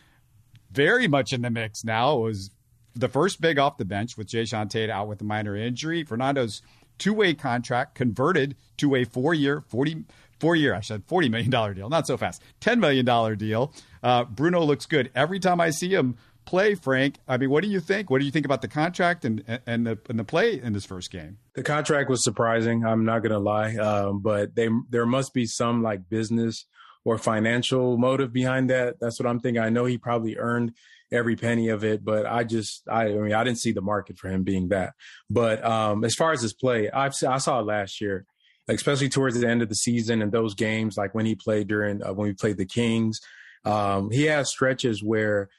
very 0.71 1.08
much 1.08 1.32
in 1.34 1.41
the 1.41 1.49
mix 1.49 1.84
now. 1.84 2.17
It 2.17 2.21
was 2.21 2.52
the 2.95 3.08
first 3.08 3.39
big 3.39 3.58
off 3.58 3.78
the 3.78 3.86
bench 3.86 4.17
with 4.17 4.28
Jae'Sean 4.28 4.69
Tate 4.69 4.89
out 4.89 5.08
with 5.08 5.21
a 5.21 5.23
minor 5.23 5.56
injury. 5.56 6.04
Fernando's 6.04 6.62
two 6.97 7.13
way 7.13 7.34
contract 7.34 7.95
converted 7.95 8.56
to 8.78 8.95
a 8.95 9.06
four 9.06 9.34
year, 9.34 9.63
40, 9.67 10.04
four 10.39 10.56
year, 10.56 10.75
I 10.75 10.82
said 10.82 11.08
$40 11.08 11.32
million 11.32 11.75
deal, 11.75 11.89
not 11.89 12.08
so 12.08 12.17
fast, 12.17 12.41
$10 12.62 12.80
million 12.80 13.38
deal. 13.38 13.73
Uh, 14.04 14.25
Bruno 14.25 14.63
looks 14.63 14.86
good. 14.86 15.10
Every 15.15 15.39
time 15.39 15.60
I 15.60 15.69
see 15.71 15.93
him 15.93 16.17
play, 16.50 16.74
Frank, 16.74 17.20
I 17.28 17.38
mean, 17.38 17.52
what 17.52 17.64
do 17.64 17.70
you 17.70 17.80
think? 17.80 18.10
What 18.10 18.20
do 18.20 18.26
you 18.26 18.32
think 18.32 18.46
about 18.46 18.64
the 18.64 18.68
contract 18.68 19.24
and, 19.24 19.44
and, 19.68 19.86
the, 19.86 20.00
and 20.10 20.18
the 20.18 20.24
play 20.24 20.60
in 20.60 20.74
this 20.74 20.84
first 20.84 21.12
game? 21.12 21.38
The 21.54 21.62
contract 21.62 22.10
was 22.10 22.24
surprising. 22.24 22.84
I'm 22.84 23.06
not 23.06 23.20
going 23.20 23.34
to 23.34 23.40
lie. 23.40 23.76
Um, 23.76 24.22
but 24.24 24.56
they, 24.56 24.68
there 24.90 25.06
must 25.06 25.32
be 25.36 25.46
some 25.46 25.84
like 25.84 26.10
business 26.10 26.66
or 27.06 27.20
financial 27.20 28.00
motive 28.00 28.34
behind 28.34 28.72
that. 28.72 28.96
That's 29.00 29.20
what 29.20 29.30
I'm 29.30 29.40
thinking. 29.40 29.62
I 29.62 29.70
know 29.70 29.86
he 29.86 30.00
probably 30.00 30.38
earned 30.38 30.74
every 31.12 31.36
penny 31.36 31.70
of 31.70 31.84
it. 31.84 32.04
But 32.04 32.26
I 32.26 32.44
just, 32.44 32.82
I, 32.90 33.06
I 33.06 33.14
mean, 33.14 33.34
I 33.34 33.44
didn't 33.44 33.60
see 33.60 33.72
the 33.72 33.82
market 33.82 34.18
for 34.18 34.28
him 34.28 34.42
being 34.42 34.70
that. 34.70 34.94
But 35.30 35.64
um, 35.64 36.04
as 36.04 36.16
far 36.16 36.32
as 36.32 36.42
his 36.42 36.54
play, 36.54 36.90
I've 36.90 37.14
I 37.28 37.38
saw 37.38 37.60
it 37.60 37.68
last 37.68 38.02
year, 38.02 38.26
especially 38.68 39.10
towards 39.10 39.40
the 39.40 39.48
end 39.48 39.62
of 39.62 39.70
the 39.70 39.76
season 39.76 40.24
and 40.24 40.32
those 40.32 40.56
games, 40.56 40.98
like 40.98 41.14
when 41.14 41.28
he 41.28 41.36
played 41.36 41.68
during 41.68 42.04
uh, 42.04 42.14
when 42.14 42.28
we 42.28 42.34
played 42.34 42.58
the 42.58 42.66
Kings. 42.66 43.20
Um, 43.66 44.10
he 44.10 44.24
has 44.26 44.50
stretches 44.50 45.04
where 45.04 45.50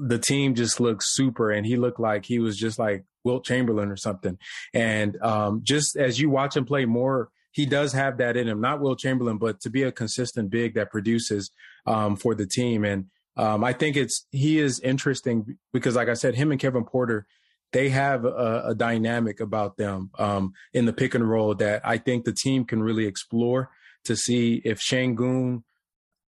the 0.00 0.18
team 0.18 0.54
just 0.54 0.80
looked 0.80 1.02
super, 1.04 1.50
and 1.50 1.66
he 1.66 1.76
looked 1.76 2.00
like 2.00 2.24
he 2.24 2.38
was 2.38 2.56
just 2.56 2.78
like 2.78 3.04
Wilt 3.24 3.44
Chamberlain 3.44 3.90
or 3.90 3.96
something. 3.96 4.38
And 4.72 5.20
um, 5.22 5.60
just 5.62 5.96
as 5.96 6.20
you 6.20 6.30
watch 6.30 6.56
him 6.56 6.64
play 6.64 6.84
more 6.84 7.30
he 7.56 7.64
does 7.64 7.94
have 7.94 8.18
that 8.18 8.36
in 8.36 8.46
him. 8.46 8.60
Not 8.60 8.82
Wilt 8.82 8.98
Chamberlain, 8.98 9.38
but 9.38 9.60
to 9.62 9.70
be 9.70 9.82
a 9.82 9.90
consistent 9.90 10.50
big 10.50 10.74
that 10.74 10.90
produces 10.90 11.50
um, 11.86 12.14
for 12.14 12.34
the 12.34 12.46
team. 12.46 12.84
And 12.84 13.06
um, 13.34 13.64
I 13.64 13.72
think 13.72 13.96
it's 13.96 14.26
he 14.30 14.58
is 14.58 14.78
interesting 14.80 15.56
because, 15.72 15.96
like 15.96 16.10
I 16.10 16.14
said, 16.14 16.34
him 16.34 16.50
and 16.50 16.60
Kevin 16.60 16.84
Porter, 16.84 17.26
they 17.72 17.88
have 17.88 18.26
a, 18.26 18.62
a 18.66 18.74
dynamic 18.74 19.40
about 19.40 19.78
them 19.78 20.10
um, 20.18 20.52
in 20.74 20.84
the 20.84 20.92
pick 20.92 21.14
and 21.14 21.26
roll 21.26 21.54
that 21.54 21.80
I 21.82 21.96
think 21.96 22.26
the 22.26 22.34
team 22.34 22.66
can 22.66 22.82
really 22.82 23.06
explore 23.06 23.70
to 24.04 24.16
see 24.16 24.60
if 24.62 24.78
Sengun 24.78 25.62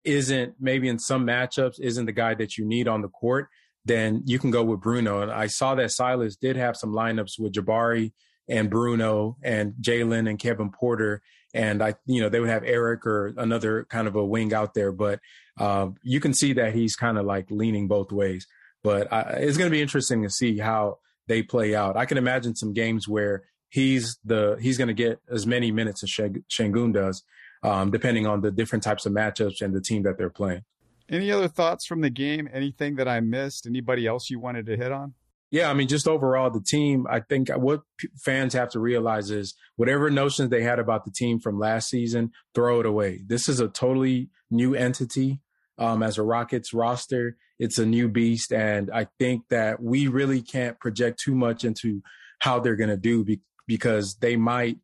isn't 0.04 0.54
maybe 0.60 0.88
in 0.88 0.98
some 0.98 1.26
matchups 1.26 1.80
isn't 1.80 2.06
the 2.06 2.12
guy 2.12 2.34
that 2.34 2.56
you 2.56 2.64
need 2.64 2.88
on 2.88 3.02
the 3.02 3.08
court, 3.08 3.48
then 3.84 4.22
you 4.26 4.38
can 4.38 4.50
go 4.50 4.62
with 4.62 4.80
Bruno. 4.80 5.22
And 5.22 5.30
I 5.30 5.46
saw 5.46 5.74
that 5.74 5.90
Silas 5.90 6.36
did 6.36 6.56
have 6.56 6.76
some 6.76 6.92
lineups 6.92 7.38
with 7.38 7.52
Jabari 7.52 8.12
and 8.48 8.70
Bruno 8.70 9.36
and 9.42 9.74
Jalen 9.80 10.28
and 10.28 10.38
Kevin 10.38 10.70
Porter. 10.70 11.22
And 11.54 11.82
I, 11.82 11.94
you 12.06 12.20
know, 12.20 12.28
they 12.28 12.40
would 12.40 12.48
have 12.48 12.64
Eric 12.64 13.06
or 13.06 13.34
another 13.36 13.86
kind 13.88 14.06
of 14.06 14.16
a 14.16 14.24
wing 14.24 14.52
out 14.52 14.74
there, 14.74 14.92
but 14.92 15.20
uh, 15.58 15.88
you 16.02 16.20
can 16.20 16.34
see 16.34 16.52
that 16.54 16.74
he's 16.74 16.94
kind 16.94 17.18
of 17.18 17.26
like 17.26 17.50
leaning 17.50 17.88
both 17.88 18.12
ways. 18.12 18.46
But 18.82 19.12
I, 19.12 19.20
it's 19.40 19.56
going 19.56 19.70
to 19.70 19.74
be 19.74 19.82
interesting 19.82 20.22
to 20.22 20.30
see 20.30 20.58
how 20.58 20.98
they 21.26 21.42
play 21.42 21.74
out. 21.74 21.96
I 21.96 22.06
can 22.06 22.18
imagine 22.18 22.54
some 22.54 22.72
games 22.72 23.08
where 23.08 23.44
he's 23.70 24.18
the 24.24 24.56
he's 24.60 24.78
going 24.78 24.88
to 24.88 24.94
get 24.94 25.20
as 25.30 25.46
many 25.46 25.70
minutes 25.70 26.02
as 26.02 26.10
Sengun 26.10 26.92
does, 26.92 27.22
um, 27.62 27.90
depending 27.90 28.26
on 28.26 28.40
the 28.40 28.50
different 28.50 28.82
types 28.82 29.06
of 29.06 29.12
matchups 29.12 29.62
and 29.62 29.74
the 29.74 29.80
team 29.80 30.02
that 30.04 30.18
they're 30.18 30.30
playing. 30.30 30.62
Any 31.08 31.32
other 31.32 31.48
thoughts 31.48 31.86
from 31.86 32.02
the 32.02 32.10
game? 32.10 32.48
Anything 32.52 32.96
that 32.96 33.08
I 33.08 33.20
missed? 33.20 33.66
Anybody 33.66 34.06
else 34.06 34.28
you 34.28 34.38
wanted 34.38 34.66
to 34.66 34.76
hit 34.76 34.92
on? 34.92 35.14
Yeah, 35.50 35.70
I 35.70 35.74
mean, 35.74 35.88
just 35.88 36.06
overall, 36.06 36.50
the 36.50 36.60
team, 36.60 37.06
I 37.08 37.20
think 37.20 37.48
what 37.48 37.80
fans 38.22 38.52
have 38.52 38.68
to 38.70 38.80
realize 38.80 39.30
is 39.30 39.54
whatever 39.76 40.10
notions 40.10 40.50
they 40.50 40.62
had 40.62 40.78
about 40.78 41.06
the 41.06 41.10
team 41.10 41.40
from 41.40 41.58
last 41.58 41.88
season, 41.88 42.32
throw 42.54 42.80
it 42.80 42.86
away. 42.86 43.22
This 43.26 43.48
is 43.48 43.58
a 43.58 43.68
totally 43.68 44.28
new 44.50 44.74
entity 44.74 45.40
um, 45.78 46.02
as 46.02 46.18
a 46.18 46.22
Rockets 46.22 46.74
roster. 46.74 47.38
It's 47.58 47.78
a 47.78 47.86
new 47.86 48.08
beast, 48.08 48.52
and 48.52 48.90
I 48.90 49.08
think 49.18 49.48
that 49.48 49.82
we 49.82 50.06
really 50.06 50.42
can't 50.42 50.78
project 50.78 51.18
too 51.18 51.34
much 51.34 51.64
into 51.64 52.02
how 52.40 52.60
they're 52.60 52.76
going 52.76 52.90
to 52.90 52.96
do 52.98 53.24
be- 53.24 53.40
because 53.66 54.16
they 54.16 54.36
might 54.36 54.76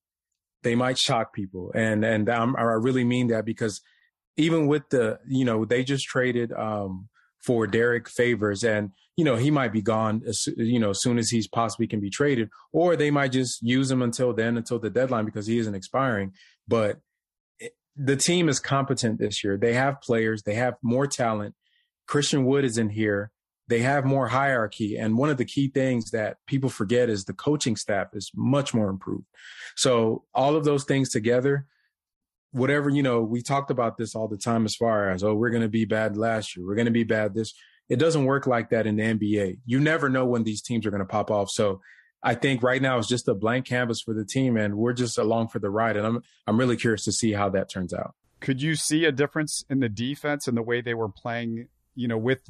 they 0.64 0.74
might 0.74 0.98
shock 0.98 1.32
people, 1.32 1.70
and 1.74 2.04
and 2.04 2.28
I'm, 2.28 2.56
I 2.56 2.62
really 2.62 3.04
mean 3.04 3.28
that 3.28 3.44
because 3.44 3.80
even 4.36 4.66
with 4.66 4.88
the 4.90 5.20
you 5.28 5.44
know 5.44 5.64
they 5.64 5.84
just 5.84 6.06
traded 6.06 6.52
um, 6.52 7.08
for 7.44 7.66
Derrick 7.66 8.08
Favors, 8.08 8.64
and 8.64 8.90
you 9.16 9.24
know 9.24 9.36
he 9.36 9.50
might 9.50 9.72
be 9.72 9.82
gone 9.82 10.22
as 10.26 10.44
you 10.56 10.80
know 10.80 10.90
as 10.90 11.00
soon 11.00 11.18
as 11.18 11.30
he's 11.30 11.46
possibly 11.46 11.86
can 11.86 12.00
be 12.00 12.10
traded, 12.10 12.48
or 12.72 12.96
they 12.96 13.10
might 13.10 13.32
just 13.32 13.62
use 13.62 13.90
him 13.90 14.02
until 14.02 14.32
then 14.32 14.56
until 14.56 14.78
the 14.78 14.90
deadline 14.90 15.24
because 15.24 15.46
he 15.46 15.58
isn't 15.58 15.74
expiring. 15.74 16.32
But 16.66 16.98
the 17.96 18.16
team 18.16 18.48
is 18.48 18.58
competent 18.58 19.20
this 19.20 19.44
year. 19.44 19.56
They 19.56 19.74
have 19.74 20.00
players, 20.00 20.42
they 20.42 20.54
have 20.54 20.74
more 20.82 21.06
talent. 21.06 21.54
Christian 22.06 22.44
Wood 22.44 22.64
is 22.64 22.76
in 22.76 22.90
here. 22.90 23.30
They 23.68 23.80
have 23.80 24.04
more 24.04 24.28
hierarchy. 24.28 24.96
And 24.96 25.16
one 25.16 25.30
of 25.30 25.36
the 25.36 25.44
key 25.44 25.68
things 25.68 26.10
that 26.10 26.36
people 26.46 26.68
forget 26.68 27.08
is 27.08 27.24
the 27.24 27.32
coaching 27.32 27.76
staff 27.76 28.08
is 28.12 28.30
much 28.34 28.74
more 28.74 28.90
improved. 28.90 29.26
So 29.74 30.24
all 30.34 30.54
of 30.54 30.64
those 30.64 30.84
things 30.84 31.10
together, 31.10 31.66
whatever, 32.52 32.90
you 32.90 33.02
know, 33.02 33.22
we 33.22 33.42
talked 33.42 33.70
about 33.70 33.96
this 33.96 34.14
all 34.14 34.28
the 34.28 34.36
time 34.36 34.64
as 34.64 34.76
far 34.76 35.10
as, 35.10 35.24
oh, 35.24 35.34
we're 35.34 35.50
going 35.50 35.62
to 35.62 35.68
be 35.68 35.86
bad 35.86 36.16
last 36.16 36.56
year. 36.56 36.66
We're 36.66 36.74
going 36.74 36.86
to 36.86 36.92
be 36.92 37.04
bad 37.04 37.34
this. 37.34 37.54
It 37.88 37.98
doesn't 37.98 38.24
work 38.24 38.46
like 38.46 38.70
that 38.70 38.86
in 38.86 38.96
the 38.96 39.02
NBA. 39.02 39.58
You 39.64 39.80
never 39.80 40.08
know 40.08 40.24
when 40.24 40.44
these 40.44 40.62
teams 40.62 40.86
are 40.86 40.90
going 40.90 41.00
to 41.00 41.06
pop 41.06 41.30
off. 41.30 41.50
So 41.50 41.80
I 42.24 42.34
think 42.34 42.62
right 42.62 42.80
now 42.80 42.98
it's 42.98 43.06
just 43.06 43.28
a 43.28 43.34
blank 43.34 43.66
canvas 43.66 44.00
for 44.00 44.14
the 44.14 44.24
team, 44.24 44.56
and 44.56 44.76
we're 44.76 44.94
just 44.94 45.18
along 45.18 45.48
for 45.48 45.58
the 45.58 45.68
ride. 45.68 45.98
And 45.98 46.06
I'm 46.06 46.22
I'm 46.46 46.58
really 46.58 46.76
curious 46.76 47.04
to 47.04 47.12
see 47.12 47.32
how 47.32 47.50
that 47.50 47.68
turns 47.68 47.92
out. 47.92 48.14
Could 48.40 48.62
you 48.62 48.76
see 48.76 49.04
a 49.04 49.12
difference 49.12 49.62
in 49.68 49.80
the 49.80 49.90
defense 49.90 50.48
and 50.48 50.56
the 50.56 50.62
way 50.62 50.80
they 50.80 50.94
were 50.94 51.10
playing? 51.10 51.68
You 51.94 52.08
know, 52.08 52.16
with 52.16 52.40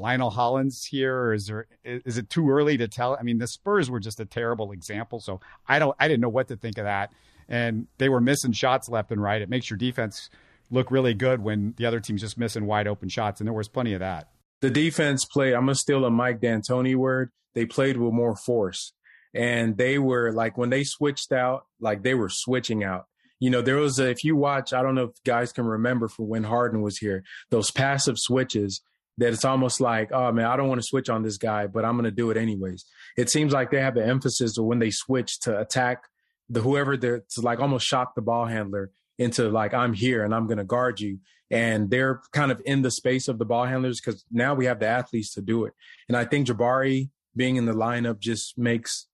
Lionel 0.00 0.30
Hollins 0.30 0.84
here, 0.84 1.16
or 1.16 1.34
is 1.34 1.46
there 1.46 1.66
is 1.84 2.18
it 2.18 2.30
too 2.30 2.50
early 2.50 2.76
to 2.76 2.88
tell? 2.88 3.16
I 3.18 3.22
mean, 3.22 3.38
the 3.38 3.46
Spurs 3.46 3.90
were 3.90 4.00
just 4.00 4.20
a 4.20 4.24
terrible 4.24 4.72
example, 4.72 5.20
so 5.20 5.40
I 5.68 5.78
don't 5.78 5.96
I 5.98 6.08
didn't 6.08 6.20
know 6.20 6.28
what 6.28 6.48
to 6.48 6.56
think 6.56 6.78
of 6.78 6.84
that, 6.84 7.12
and 7.48 7.86
they 7.98 8.08
were 8.08 8.20
missing 8.20 8.52
shots 8.52 8.88
left 8.88 9.12
and 9.12 9.22
right. 9.22 9.42
It 9.42 9.48
makes 9.48 9.70
your 9.70 9.76
defense 9.76 10.30
look 10.70 10.90
really 10.90 11.14
good 11.14 11.42
when 11.42 11.74
the 11.76 11.86
other 11.86 12.00
team's 12.00 12.20
just 12.20 12.38
missing 12.38 12.66
wide 12.66 12.86
open 12.86 13.08
shots, 13.08 13.40
and 13.40 13.46
there 13.46 13.54
was 13.54 13.68
plenty 13.68 13.92
of 13.92 14.00
that. 14.00 14.28
The 14.60 14.70
defense 14.70 15.24
played. 15.24 15.54
I'm 15.54 15.62
gonna 15.62 15.74
steal 15.74 16.04
a 16.04 16.10
Mike 16.10 16.40
D'Antoni 16.40 16.96
word. 16.96 17.30
They 17.54 17.66
played 17.66 17.96
with 17.96 18.12
more 18.12 18.36
force 18.36 18.92
and 19.34 19.76
they 19.76 19.98
were 19.98 20.32
like 20.32 20.58
when 20.58 20.70
they 20.70 20.84
switched 20.84 21.32
out, 21.32 21.66
like 21.80 22.02
they 22.02 22.14
were 22.14 22.28
switching 22.28 22.82
out. 22.82 23.06
You 23.38 23.50
know, 23.50 23.62
there 23.62 23.76
was 23.76 23.98
a, 23.98 24.10
if 24.10 24.22
you 24.22 24.36
watch, 24.36 24.72
I 24.72 24.82
don't 24.82 24.94
know 24.94 25.04
if 25.04 25.24
guys 25.24 25.52
can 25.52 25.64
remember 25.64 26.08
from 26.08 26.28
when 26.28 26.44
Harden 26.44 26.82
was 26.82 26.98
here, 26.98 27.24
those 27.50 27.70
passive 27.70 28.18
switches 28.18 28.82
that 29.20 29.34
it's 29.34 29.44
almost 29.44 29.80
like, 29.80 30.10
oh 30.12 30.32
man, 30.32 30.46
I 30.46 30.56
don't 30.56 30.68
want 30.68 30.80
to 30.80 30.86
switch 30.86 31.10
on 31.10 31.22
this 31.22 31.36
guy, 31.36 31.66
but 31.66 31.84
I'm 31.84 31.92
going 31.92 32.04
to 32.04 32.10
do 32.10 32.30
it 32.30 32.38
anyways. 32.38 32.86
It 33.18 33.28
seems 33.28 33.52
like 33.52 33.70
they 33.70 33.80
have 33.80 33.96
an 33.96 34.08
emphasis 34.08 34.56
when 34.58 34.78
they 34.78 34.90
switch 34.90 35.40
to 35.40 35.60
attack 35.60 36.04
the 36.48 36.62
whoever 36.62 36.96
they're 36.96 37.22
to 37.30 37.40
like 37.42 37.60
almost 37.60 37.86
shock 37.86 38.14
the 38.14 38.22
ball 38.22 38.46
handler 38.46 38.90
into 39.18 39.50
like 39.50 39.74
I'm 39.74 39.92
here 39.92 40.24
and 40.24 40.34
I'm 40.34 40.46
going 40.46 40.58
to 40.58 40.64
guard 40.64 41.00
you. 41.00 41.18
And 41.50 41.90
they're 41.90 42.22
kind 42.32 42.50
of 42.50 42.62
in 42.64 42.80
the 42.80 42.90
space 42.90 43.28
of 43.28 43.38
the 43.38 43.44
ball 43.44 43.66
handlers 43.66 44.00
because 44.00 44.24
now 44.30 44.54
we 44.54 44.64
have 44.64 44.80
the 44.80 44.86
athletes 44.86 45.34
to 45.34 45.42
do 45.42 45.66
it. 45.66 45.74
And 46.08 46.16
I 46.16 46.24
think 46.24 46.46
Jabari 46.46 47.10
being 47.36 47.56
in 47.56 47.66
the 47.66 47.72
lineup 47.72 48.20
just 48.20 48.56
makes 48.56 49.06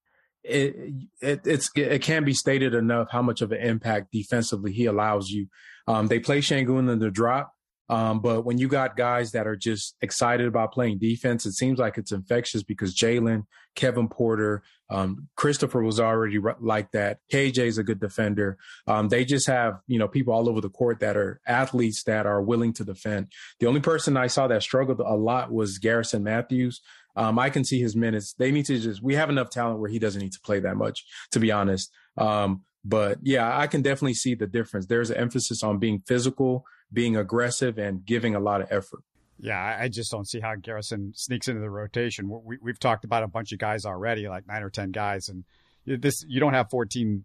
it, 0.45 0.77
it 1.21 1.41
it's 1.45 1.71
it 1.75 2.03
can't 2.03 2.25
be 2.25 2.33
stated 2.33 2.75
enough 2.75 3.09
how 3.11 3.23
much 3.23 3.43
of 3.43 3.51
an 3.51 3.61
impact 3.61 4.13
defensively 4.13 4.73
he 4.73 4.87
allows 4.87 5.31
you. 5.31 5.49
Um, 5.89 6.07
they 6.07 6.21
play 6.21 6.41
Sengun 6.41 6.91
in 6.91 7.01
the 7.01 7.11
drop, 7.11 7.56
um, 7.89 8.21
but 8.21 8.43
when 8.43 8.59
you 8.59 8.69
got 8.69 8.97
guys 8.97 9.33
that 9.33 9.47
are 9.47 9.57
just 9.57 9.95
excited 10.01 10.47
about 10.47 10.73
playing 10.73 10.99
defense, 10.99 11.47
it 11.47 11.53
seems 11.53 11.79
like 11.79 11.99
it's 11.99 12.13
infectious 12.13 12.63
because 12.63 12.95
Jalen, 12.95 13.47
Kevin 13.77 14.09
Porter, 14.09 14.63
um, 14.91 15.29
Christopher 15.37 15.83
was 15.83 16.01
already 16.01 16.39
like 16.61 16.91
that. 16.93 17.21
KJ 17.33 17.59
is 17.59 17.79
a 17.79 17.85
good 17.85 18.01
defender. 18.01 18.59
Um, 18.87 19.09
they 19.09 19.25
just 19.25 19.47
have, 19.47 19.81
you 19.87 19.99
know, 19.99 20.09
people 20.09 20.35
all 20.35 20.49
over 20.49 20.61
the 20.61 20.69
court 20.69 21.01
that 21.01 21.17
are 21.17 21.41
athletes 21.47 22.03
that 22.05 22.27
are 22.27 22.43
willing 22.43 22.73
to 22.75 22.85
defend. 22.85 23.29
The 23.61 23.67
only 23.67 23.81
person 23.81 24.17
I 24.17 24.27
saw 24.27 24.49
that 24.49 24.63
struggled 24.63 25.01
a 25.01 25.15
lot 25.15 25.53
was 25.53 25.79
Garrison 25.79 26.25
Matthews. 26.25 26.81
Um, 27.15 27.39
I 27.39 27.51
can 27.51 27.65
see 27.65 27.81
his 27.81 27.97
minutes. 27.97 28.35
They 28.35 28.51
need 28.51 28.67
to 28.67 28.79
just, 28.79 29.03
we 29.03 29.15
have 29.15 29.31
enough 29.31 29.51
talent 29.51 29.81
where 29.81 29.91
he 29.91 29.99
doesn't 29.99 30.21
need 30.21 30.33
to 30.33 30.41
play 30.41 30.61
that 30.61 30.77
much, 30.77 31.05
to 31.33 31.41
be 31.41 31.51
honest. 31.51 31.91
Um, 32.19 32.63
but 32.85 33.19
yeah, 33.23 33.59
I 33.59 33.67
can 33.67 33.83
definitely 33.83 34.15
see 34.15 34.35
the 34.35 34.47
difference. 34.47 34.87
There's 34.87 35.11
an 35.11 35.17
emphasis 35.17 35.63
on 35.63 35.79
being 35.79 36.03
physical, 36.07 36.65
being 36.93 37.17
aggressive, 37.17 37.79
and 37.79 38.05
giving 38.05 38.35
a 38.35 38.41
lot 38.41 38.61
of 38.61 38.69
effort. 38.71 39.03
Yeah, 39.39 39.77
I 39.79 39.89
just 39.89 40.11
don't 40.11 40.27
see 40.27 40.41
how 40.41 40.55
Garrison 40.55 41.13
sneaks 41.15 41.49
into 41.49 41.61
the 41.61 41.69
rotation. 41.69 42.31
We, 42.45 42.59
have 42.67 42.79
talked 42.79 43.05
about 43.05 43.23
a 43.23 43.29
bunch 43.29 43.53
of 43.53 43.59
guys 43.59 43.85
already, 43.85 44.29
like 44.29 44.47
nine 44.47 44.63
or 44.63 44.71
ten 44.71 44.93
guys, 44.93 45.29
and 45.29 45.45
this 45.85 46.25
you 46.27 46.41
don't 46.41 46.55
have 46.55 46.71
fourteen 46.71 47.25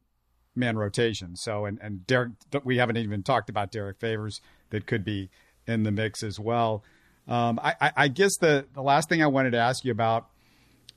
man 0.56 0.78
rotation. 0.78 1.36
So, 1.36 1.66
and 1.66 1.80
and 1.82 2.06
Derrick, 2.06 2.32
we 2.64 2.78
haven't 2.78 2.98
even 2.98 3.24
talked 3.24 3.50
about 3.50 3.72
Derrick 3.72 4.00
Favors 4.00 4.42
that 4.72 4.88
could 4.88 5.06
be 5.06 5.30
in 5.68 5.84
the 5.84 5.92
mix 5.92 6.24
as 6.24 6.40
well. 6.40 6.84
Um, 7.28 7.60
I, 7.64 7.92
I, 7.96 8.08
guess 8.08 8.36
the, 8.38 8.66
the 8.74 8.82
last 8.82 9.08
thing 9.08 9.22
I 9.22 9.28
wanted 9.28 9.52
to 9.52 9.60
ask 9.60 9.86
you 9.86 9.92
about 9.92 10.28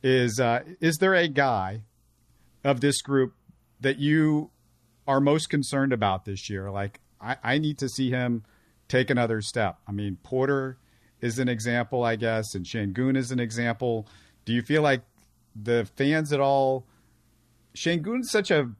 is 0.02 0.40
uh, 0.40 0.62
is 0.80 0.96
there 0.96 1.14
a 1.14 1.28
guy 1.28 1.82
of 2.64 2.80
this 2.80 3.02
group 3.02 3.34
that 3.80 3.98
you 3.98 4.50
are 5.06 5.20
most 5.20 5.50
concerned 5.50 5.92
about 5.92 6.24
this 6.24 6.48
year? 6.48 6.70
Like, 6.70 7.00
I, 7.20 7.36
I 7.42 7.58
need 7.58 7.78
to 7.78 7.88
see 7.88 8.10
him 8.10 8.44
take 8.88 9.10
another 9.10 9.40
step. 9.40 9.78
I 9.86 9.92
mean, 9.92 10.18
Porter 10.22 10.78
is 11.20 11.38
an 11.38 11.48
example, 11.48 12.04
I 12.04 12.16
guess, 12.16 12.54
and 12.54 12.64
Sengun 12.64 13.16
is 13.16 13.30
an 13.30 13.40
example. 13.40 14.06
Do 14.44 14.52
you 14.52 14.62
feel 14.62 14.82
like 14.82 15.02
the 15.60 15.88
fans 15.96 16.32
at 16.32 16.40
all? 16.40 16.86
Sengun's 17.74 18.30
such 18.30 18.50
a 18.50 18.70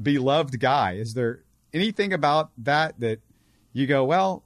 beloved 0.00 0.58
guy. 0.60 0.92
Is 0.92 1.14
there 1.14 1.40
anything 1.72 2.12
about 2.12 2.50
that 2.58 2.98
that 3.00 3.20
you 3.72 3.86
go, 3.86 4.04
well, 4.04 4.44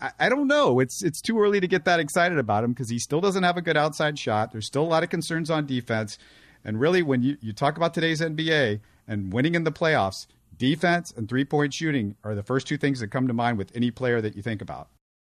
I, 0.00 0.10
I 0.18 0.28
don't 0.28 0.46
know. 0.46 0.80
It's 0.80 1.02
it's 1.02 1.20
too 1.20 1.40
early 1.40 1.60
to 1.60 1.68
get 1.68 1.84
that 1.86 2.00
excited 2.00 2.38
about 2.38 2.64
him 2.64 2.72
because 2.72 2.88
he 2.88 2.98
still 2.98 3.20
doesn't 3.20 3.42
have 3.42 3.56
a 3.56 3.62
good 3.62 3.76
outside 3.76 4.18
shot. 4.18 4.52
There's 4.52 4.66
still 4.66 4.82
a 4.82 4.88
lot 4.88 5.02
of 5.02 5.10
concerns 5.10 5.50
on 5.50 5.66
defense. 5.66 6.18
And 6.64 6.80
really, 6.80 7.02
when 7.02 7.22
you, 7.22 7.36
you 7.40 7.52
talk 7.52 7.76
about 7.76 7.94
today's 7.94 8.20
NBA 8.20 8.80
and 9.06 9.32
winning 9.32 9.54
in 9.54 9.64
the 9.64 9.72
playoffs, 9.72 10.26
defense 10.58 11.12
and 11.16 11.28
three 11.28 11.44
point 11.44 11.74
shooting 11.74 12.16
are 12.24 12.34
the 12.34 12.42
first 12.42 12.66
two 12.66 12.76
things 12.76 13.00
that 13.00 13.08
come 13.08 13.28
to 13.28 13.34
mind 13.34 13.58
with 13.58 13.72
any 13.74 13.90
player 13.90 14.20
that 14.20 14.36
you 14.36 14.42
think 14.42 14.62
about. 14.62 14.88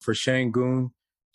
For 0.01 0.15
Sengun, 0.15 0.91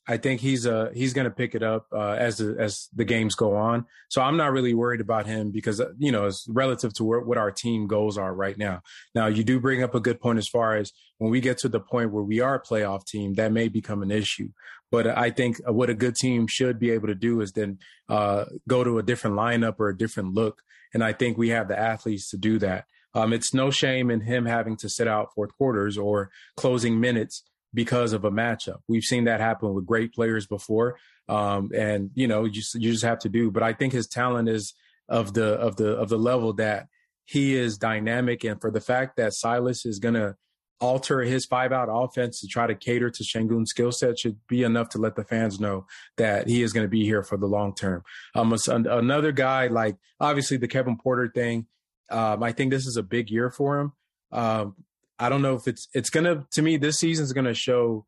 I 0.08 0.18
think 0.18 0.42
he's 0.42 0.66
uh 0.66 0.90
he's 0.94 1.14
going 1.14 1.26
to 1.26 1.32
pick 1.32 1.54
it 1.54 1.62
up 1.62 1.86
uh, 1.94 2.14
as 2.14 2.38
the, 2.38 2.56
as 2.58 2.90
the 2.94 3.06
games 3.06 3.36
go 3.36 3.56
on. 3.56 3.86
So 4.10 4.22
I'm 4.22 4.36
not 4.36 4.52
really 4.52 4.74
worried 4.74 5.02
about 5.02 5.28
him 5.28 5.52
because 5.52 5.80
uh, 5.80 5.92
you 6.00 6.12
know 6.12 6.26
it's 6.26 6.48
relative 6.50 6.94
to 6.96 7.04
where, 7.04 7.20
what 7.22 7.38
our 7.38 7.52
team 7.52 7.88
goals 7.88 8.18
are 8.18 8.34
right 8.34 8.58
now. 8.58 8.82
Now 9.14 9.28
you 9.28 9.44
do 9.44 9.60
bring 9.60 9.84
up 9.84 9.94
a 9.94 10.00
good 10.00 10.20
point 10.20 10.40
as 10.40 10.48
far 10.48 10.76
as 10.76 10.92
when 11.20 11.30
we 11.30 11.40
get 11.40 11.60
to 11.60 11.70
the 11.70 11.80
point 11.80 12.12
where 12.12 12.24
we 12.24 12.40
are 12.40 12.56
a 12.56 12.62
playoff 12.62 13.06
team, 13.06 13.36
that 13.36 13.52
may 13.52 13.68
become 13.68 14.02
an 14.02 14.12
issue. 14.12 14.50
But 14.90 15.08
I 15.08 15.30
think 15.30 15.58
what 15.68 15.90
a 15.90 15.94
good 15.94 16.16
team 16.16 16.48
should 16.48 16.80
be 16.80 16.92
able 16.92 17.08
to 17.08 17.16
do 17.16 17.40
is 17.40 17.54
then 17.54 17.78
uh, 18.10 18.46
go 18.68 18.84
to 18.84 18.98
a 18.98 19.04
different 19.04 19.38
lineup 19.38 19.76
or 19.80 19.90
a 19.90 19.98
different 19.98 20.34
look, 20.34 20.62
and 20.94 21.04
I 21.04 21.14
think 21.14 21.38
we 21.38 21.50
have 21.50 21.68
the 21.68 21.80
athletes 21.80 22.30
to 22.32 22.38
do 22.38 22.58
that. 22.60 22.86
Um, 23.14 23.34
it's 23.34 23.54
no 23.54 23.72
shame 23.72 24.10
in 24.10 24.22
him 24.22 24.46
having 24.46 24.78
to 24.78 24.90
sit 24.90 25.08
out 25.08 25.34
fourth 25.34 25.56
quarters 25.58 25.98
or 25.98 26.30
closing 26.56 27.00
minutes 27.00 27.44
because 27.74 28.14
of 28.14 28.26
a 28.26 28.32
matchup. 28.32 28.80
We've 28.88 29.04
seen 29.04 29.26
that 29.26 29.40
happen 29.40 29.74
with 29.74 29.86
great 29.86 30.14
players 30.14 30.46
before. 30.46 30.98
Um, 31.30 31.72
and 31.76 32.12
you 32.14 32.28
know, 32.28 32.46
you 32.46 32.52
just, 32.52 32.76
you 32.76 32.92
just 32.92 33.04
have 33.04 33.20
to 33.20 33.30
do, 33.30 33.52
but 33.52 33.64
I 33.64 33.74
think 33.74 33.94
his 33.94 34.08
talent 34.08 34.50
is 34.50 34.74
of 35.08 35.34
the, 35.34 35.54
of 35.54 35.78
the, 35.78 35.96
of 35.96 36.10
the 36.10 36.18
level 36.18 36.54
that 36.54 36.88
he 37.26 37.56
is 37.56 37.78
dynamic. 37.78 38.44
And 38.44 38.60
for 38.60 38.72
the 38.72 38.82
fact 38.82 39.18
that 39.18 39.34
Silas 39.34 39.86
is 39.86 40.00
going 40.00 40.16
to 40.16 40.36
alter 40.82 41.22
his 41.22 41.46
five 41.46 41.72
out 41.72 41.88
offense 41.92 42.42
to 42.42 42.48
try 42.48 42.68
to 42.68 42.76
cater 42.76 43.10
to 43.10 43.24
Sengun's 43.24 43.70
skill 43.70 43.92
set 43.92 44.20
should 44.20 44.40
be 44.48 44.64
enough 44.64 44.90
to 44.90 44.98
let 44.98 45.16
the 45.16 45.24
fans 45.24 45.60
know 45.60 45.86
that 46.18 46.50
he 46.50 46.64
is 46.64 46.74
going 46.74 46.86
to 46.86 46.90
be 46.90 47.06
here 47.06 47.24
for 47.24 47.38
the 47.38 47.46
long 47.46 47.74
term. 47.76 48.04
Um, 48.36 48.54
another 48.68 49.32
guy 49.32 49.68
like 49.68 49.96
obviously 50.20 50.58
the 50.58 50.68
Kevin 50.68 50.98
Porter 50.98 51.32
thing. 51.34 51.68
Um, 52.12 52.44
I 52.44 52.52
think 52.52 52.72
this 52.72 52.86
is 52.86 52.98
a 52.98 53.04
big 53.04 53.30
year 53.30 53.50
for 53.50 53.80
him. 53.80 53.94
Um, 54.32 54.76
I 55.18 55.30
don't 55.30 55.42
know 55.42 55.56
if 55.56 55.68
it's 55.68 55.88
it's 55.94 56.10
gonna 56.10 56.46
to 56.52 56.62
me 56.62 56.78
this 56.78 57.00
season 57.00 57.24
is 57.24 57.34
gonna 57.34 57.54
show 57.54 58.06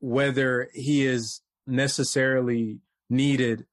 whether 0.00 0.68
he 0.74 1.06
is 1.06 1.40
necessarily 1.66 2.80
needed 3.08 3.64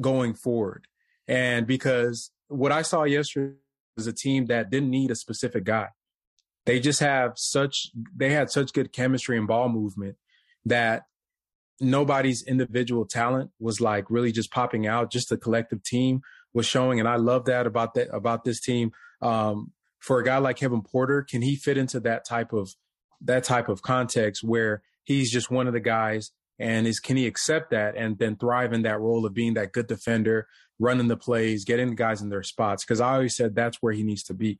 going 0.00 0.34
forward. 0.34 0.86
And 1.26 1.66
because 1.66 2.30
what 2.48 2.72
I 2.72 2.82
saw 2.82 3.04
yesterday 3.04 3.54
was 3.96 4.06
a 4.06 4.12
team 4.12 4.46
that 4.46 4.70
didn't 4.70 4.90
need 4.90 5.10
a 5.10 5.16
specific 5.16 5.64
guy. 5.64 5.88
They 6.66 6.78
just 6.78 7.00
have 7.00 7.32
such 7.36 7.88
they 8.14 8.30
had 8.30 8.50
such 8.50 8.72
good 8.72 8.92
chemistry 8.92 9.36
and 9.36 9.46
ball 9.46 9.68
movement 9.68 10.16
that 10.64 11.04
nobody's 11.80 12.42
individual 12.42 13.06
talent 13.06 13.50
was 13.58 13.80
like 13.80 14.10
really 14.10 14.30
just 14.32 14.52
popping 14.52 14.86
out. 14.86 15.10
Just 15.10 15.28
the 15.28 15.36
collective 15.36 15.82
team 15.82 16.22
was 16.52 16.66
showing, 16.66 17.00
and 17.00 17.08
I 17.08 17.16
love 17.16 17.46
that 17.46 17.66
about 17.66 17.94
that 17.94 18.08
about 18.12 18.44
this 18.44 18.60
team. 18.60 18.92
Um, 19.22 19.72
for 19.98 20.18
a 20.18 20.24
guy 20.24 20.38
like 20.38 20.56
Kevin 20.56 20.82
Porter, 20.82 21.22
can 21.22 21.42
he 21.42 21.56
fit 21.56 21.76
into 21.76 22.00
that 22.00 22.24
type 22.24 22.52
of 22.52 22.74
that 23.20 23.44
type 23.44 23.68
of 23.68 23.82
context 23.82 24.42
where 24.42 24.82
he's 25.04 25.30
just 25.30 25.50
one 25.50 25.66
of 25.66 25.72
the 25.72 25.80
guys. 25.80 26.32
And 26.58 26.86
is 26.86 27.00
can 27.00 27.16
he 27.16 27.26
accept 27.26 27.70
that 27.70 27.96
and 27.96 28.18
then 28.18 28.36
thrive 28.36 28.72
in 28.72 28.82
that 28.82 29.00
role 29.00 29.24
of 29.24 29.32
being 29.32 29.54
that 29.54 29.72
good 29.72 29.86
defender, 29.86 30.46
running 30.78 31.08
the 31.08 31.16
plays, 31.16 31.64
getting 31.64 31.90
the 31.90 31.94
guys 31.94 32.20
in 32.20 32.28
their 32.28 32.42
spots? 32.42 32.84
Because 32.84 33.00
I 33.00 33.14
always 33.14 33.34
said 33.34 33.54
that's 33.54 33.78
where 33.80 33.92
he 33.92 34.02
needs 34.02 34.22
to 34.24 34.34
be. 34.34 34.58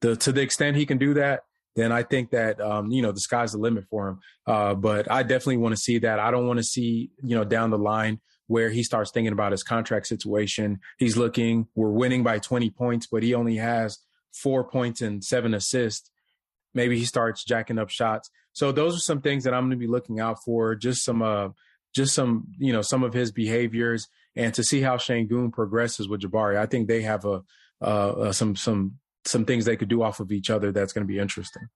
The 0.00 0.14
to 0.16 0.32
the 0.32 0.42
extent 0.42 0.76
he 0.76 0.86
can 0.86 0.98
do 0.98 1.14
that, 1.14 1.44
then 1.74 1.90
I 1.90 2.02
think 2.02 2.30
that 2.30 2.60
um, 2.60 2.90
you 2.90 3.00
know 3.00 3.12
the 3.12 3.20
sky's 3.20 3.52
the 3.52 3.58
limit 3.58 3.84
for 3.90 4.08
him. 4.08 4.20
Uh, 4.46 4.74
but 4.74 5.10
I 5.10 5.22
definitely 5.22 5.56
want 5.56 5.74
to 5.74 5.80
see 5.80 5.98
that. 6.00 6.18
I 6.18 6.30
don't 6.30 6.46
want 6.46 6.58
to 6.58 6.64
see 6.64 7.10
you 7.22 7.34
know 7.34 7.44
down 7.44 7.70
the 7.70 7.78
line 7.78 8.20
where 8.48 8.70
he 8.70 8.82
starts 8.82 9.12
thinking 9.12 9.32
about 9.32 9.52
his 9.52 9.62
contract 9.62 10.06
situation. 10.06 10.80
He's 10.98 11.16
looking, 11.16 11.68
we're 11.74 11.90
winning 11.90 12.24
by 12.24 12.40
20 12.40 12.70
points, 12.70 13.06
but 13.06 13.22
he 13.22 13.34
only 13.34 13.56
has 13.56 13.98
four 14.32 14.64
points 14.64 15.00
and 15.00 15.22
seven 15.22 15.54
assists. 15.54 16.10
Maybe 16.74 16.98
he 16.98 17.04
starts 17.04 17.44
jacking 17.44 17.78
up 17.78 17.90
shots. 17.90 18.30
So 18.52 18.72
those 18.72 18.96
are 18.96 19.00
some 19.00 19.20
things 19.20 19.44
that 19.44 19.54
I'm 19.54 19.62
going 19.62 19.70
to 19.70 19.76
be 19.76 19.86
looking 19.86 20.18
out 20.18 20.42
for. 20.44 20.74
Just 20.74 21.04
some, 21.04 21.22
uh, 21.22 21.50
just 21.94 22.14
some, 22.14 22.48
you 22.58 22.72
know, 22.72 22.82
some 22.82 23.04
of 23.04 23.12
his 23.12 23.30
behaviors, 23.30 24.08
and 24.34 24.52
to 24.54 24.64
see 24.64 24.80
how 24.80 24.96
Sengun 24.96 25.52
progresses 25.52 26.08
with 26.08 26.22
Jabari. 26.22 26.56
I 26.56 26.66
think 26.66 26.88
they 26.88 27.02
have 27.02 27.24
a 27.24 27.42
uh, 27.80 27.84
uh, 27.84 28.32
some 28.32 28.56
some 28.56 28.98
some 29.24 29.44
things 29.44 29.64
they 29.64 29.76
could 29.76 29.88
do 29.88 30.02
off 30.02 30.20
of 30.20 30.32
each 30.32 30.50
other. 30.50 30.72
That's 30.72 30.92
going 30.92 31.06
to 31.06 31.12
be 31.12 31.18
interesting. 31.18 31.68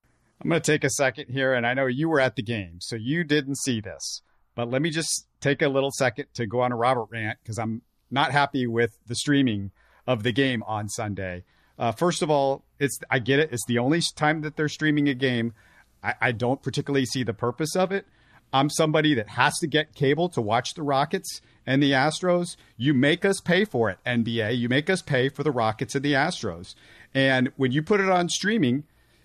I'm 0.43 0.51
going 0.51 0.61
to 0.61 0.73
take 0.73 0.83
a 0.83 0.91
second 0.91 1.29
here, 1.29 1.55
and 1.55 1.67
I 1.67 1.75
know 1.75 1.87
you 1.87 2.09
were 2.09 2.19
at 2.19 2.35
the 2.35 2.43
game, 2.43 2.81
so 2.81 2.97
you 2.97 3.23
didn't 3.23 3.57
see 3.57 3.81
this. 3.81 4.23
But 4.55 4.71
let 4.71 4.83
me 4.83 4.91
just 4.91 5.27
take 5.41 5.63
a 5.63 5.69
little 5.69 5.91
second 5.91 6.27
to 6.35 6.47
go 6.47 6.61
on 6.61 6.73
a 6.73 6.77
Robert 6.77 7.07
rant 7.11 7.39
because 7.43 7.59
I'm 7.59 7.83
not 8.11 8.33
happy 8.33 8.67
with 8.67 8.99
the 9.07 9.15
streaming 9.15 9.71
of 10.07 10.23
the 10.23 10.33
game 10.33 10.63
on 10.65 10.89
Sunday. 10.89 11.45
Uh, 11.79 11.93
first 11.93 12.23
of 12.23 12.31
all, 12.31 12.65
it's 12.79 12.99
I 13.11 13.19
get 13.19 13.39
it. 13.39 13.51
It's 13.53 13.65
the 13.67 13.79
only 13.79 14.01
time 14.17 14.43
that 14.43 14.57
they're 14.57 14.69
streaming 14.69 15.09
a 15.09 15.15
game. 15.15 15.55
I, 16.03 16.15
I 16.21 16.33
don't 16.33 16.63
particularly 16.63 17.07
see 17.07 17.23
the 17.23 17.35
purpose 17.35 17.75
of 17.75 17.93
it. 17.93 18.07
I'm 18.53 18.69
somebody 18.69 19.15
that 19.15 19.31
has 19.31 19.59
to 19.61 19.67
get 19.67 19.95
cable 19.95 20.29
to 20.31 20.43
watch 20.43 20.75
the 20.75 20.83
Rockets 20.83 21.41
and 21.67 21.83
the 21.83 21.93
Astros. 21.93 22.57
You 22.77 22.93
make 22.93 23.25
us 23.25 23.41
pay 23.41 23.65
for 23.65 23.89
it, 23.89 23.99
NBA. 24.05 24.59
You 24.59 24.69
make 24.69 24.91
us 24.91 25.01
pay 25.01 25.31
for 25.31 25.43
the 25.43 25.51
Rockets 25.51 25.95
and 25.95 26.05
the 26.05 26.13
Astros. 26.13 26.75
And 27.15 27.51
when 27.57 27.73
you 27.73 27.83
put 27.83 28.01
it 28.01 28.11
on 28.11 28.29
streaming, 28.29 28.85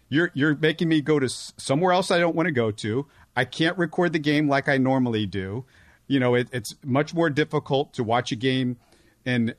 you're 0.09 0.31
you're 0.33 0.55
making 0.55 0.87
me 0.87 1.01
go 1.01 1.19
to 1.19 1.27
somewhere 1.27 1.91
else 1.91 2.11
I 2.11 2.19
don't 2.19 2.35
want 2.35 2.47
to 2.47 2.53
go 2.53 2.71
to. 2.71 3.05
I 3.37 3.45
can't 3.45 3.77
record 3.77 4.13
the 4.13 4.19
game 4.19 4.49
like 4.49 4.67
I 4.67 4.77
normally 4.77 5.27
do. 5.27 5.63
You 6.07 6.19
know, 6.19 6.33
it, 6.33 6.49
it's 6.51 6.73
much 6.83 7.13
more 7.13 7.29
difficult 7.29 7.93
to 7.93 8.03
watch 8.03 8.31
a 8.31 8.35
game 8.35 8.77
and 9.27 9.53